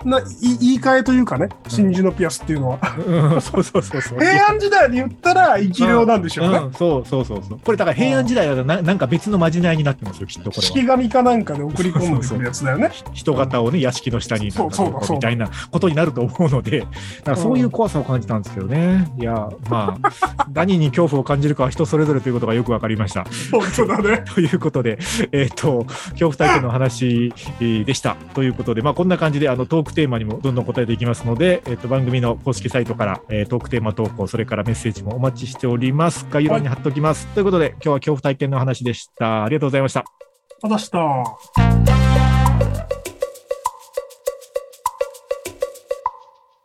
[0.04, 0.22] ない
[0.60, 2.78] 言い換えというかね、真珠のピアスっていうのは。
[3.06, 4.18] うん、そうそうそうそう。
[4.18, 6.58] 平安時代に言ったら生き量なんでしょうね。
[6.58, 7.60] うん、そうそうそうそう。
[7.60, 10.62] これだから平安時代だとななんか別のまじないになってますよ、きっとこれは。
[10.62, 12.90] 式神かなんかで送り込んでくるやつだよね。
[13.12, 19.12] 人型をね、屋敷の下にそうそうそうみたいなことになると思うので、だからそういう怖さを感じたんですけどね。
[19.18, 23.24] いや、まあ、 何に恐怖を感じるかは人それぞれということがよくわかりました。
[23.50, 24.24] 本当だね。
[24.34, 24.98] ということで、
[25.32, 28.16] えっ、と、恐怖体験の話えーでした。
[28.34, 36.26] ということで、まあ、こんな感じで、あの、トーククテーマにもどんどん答えていきますので、えっ、と、番組の公式サイトから、えートークテーマ投稿、それからメッセージもお待ちしております。
[36.30, 37.26] 概要欄に貼っておきます。
[37.28, 39.44] ということで、今日は恐怖体験の話でした。
[39.44, 40.04] ありがとうございました。
[40.62, 41.91] あざした。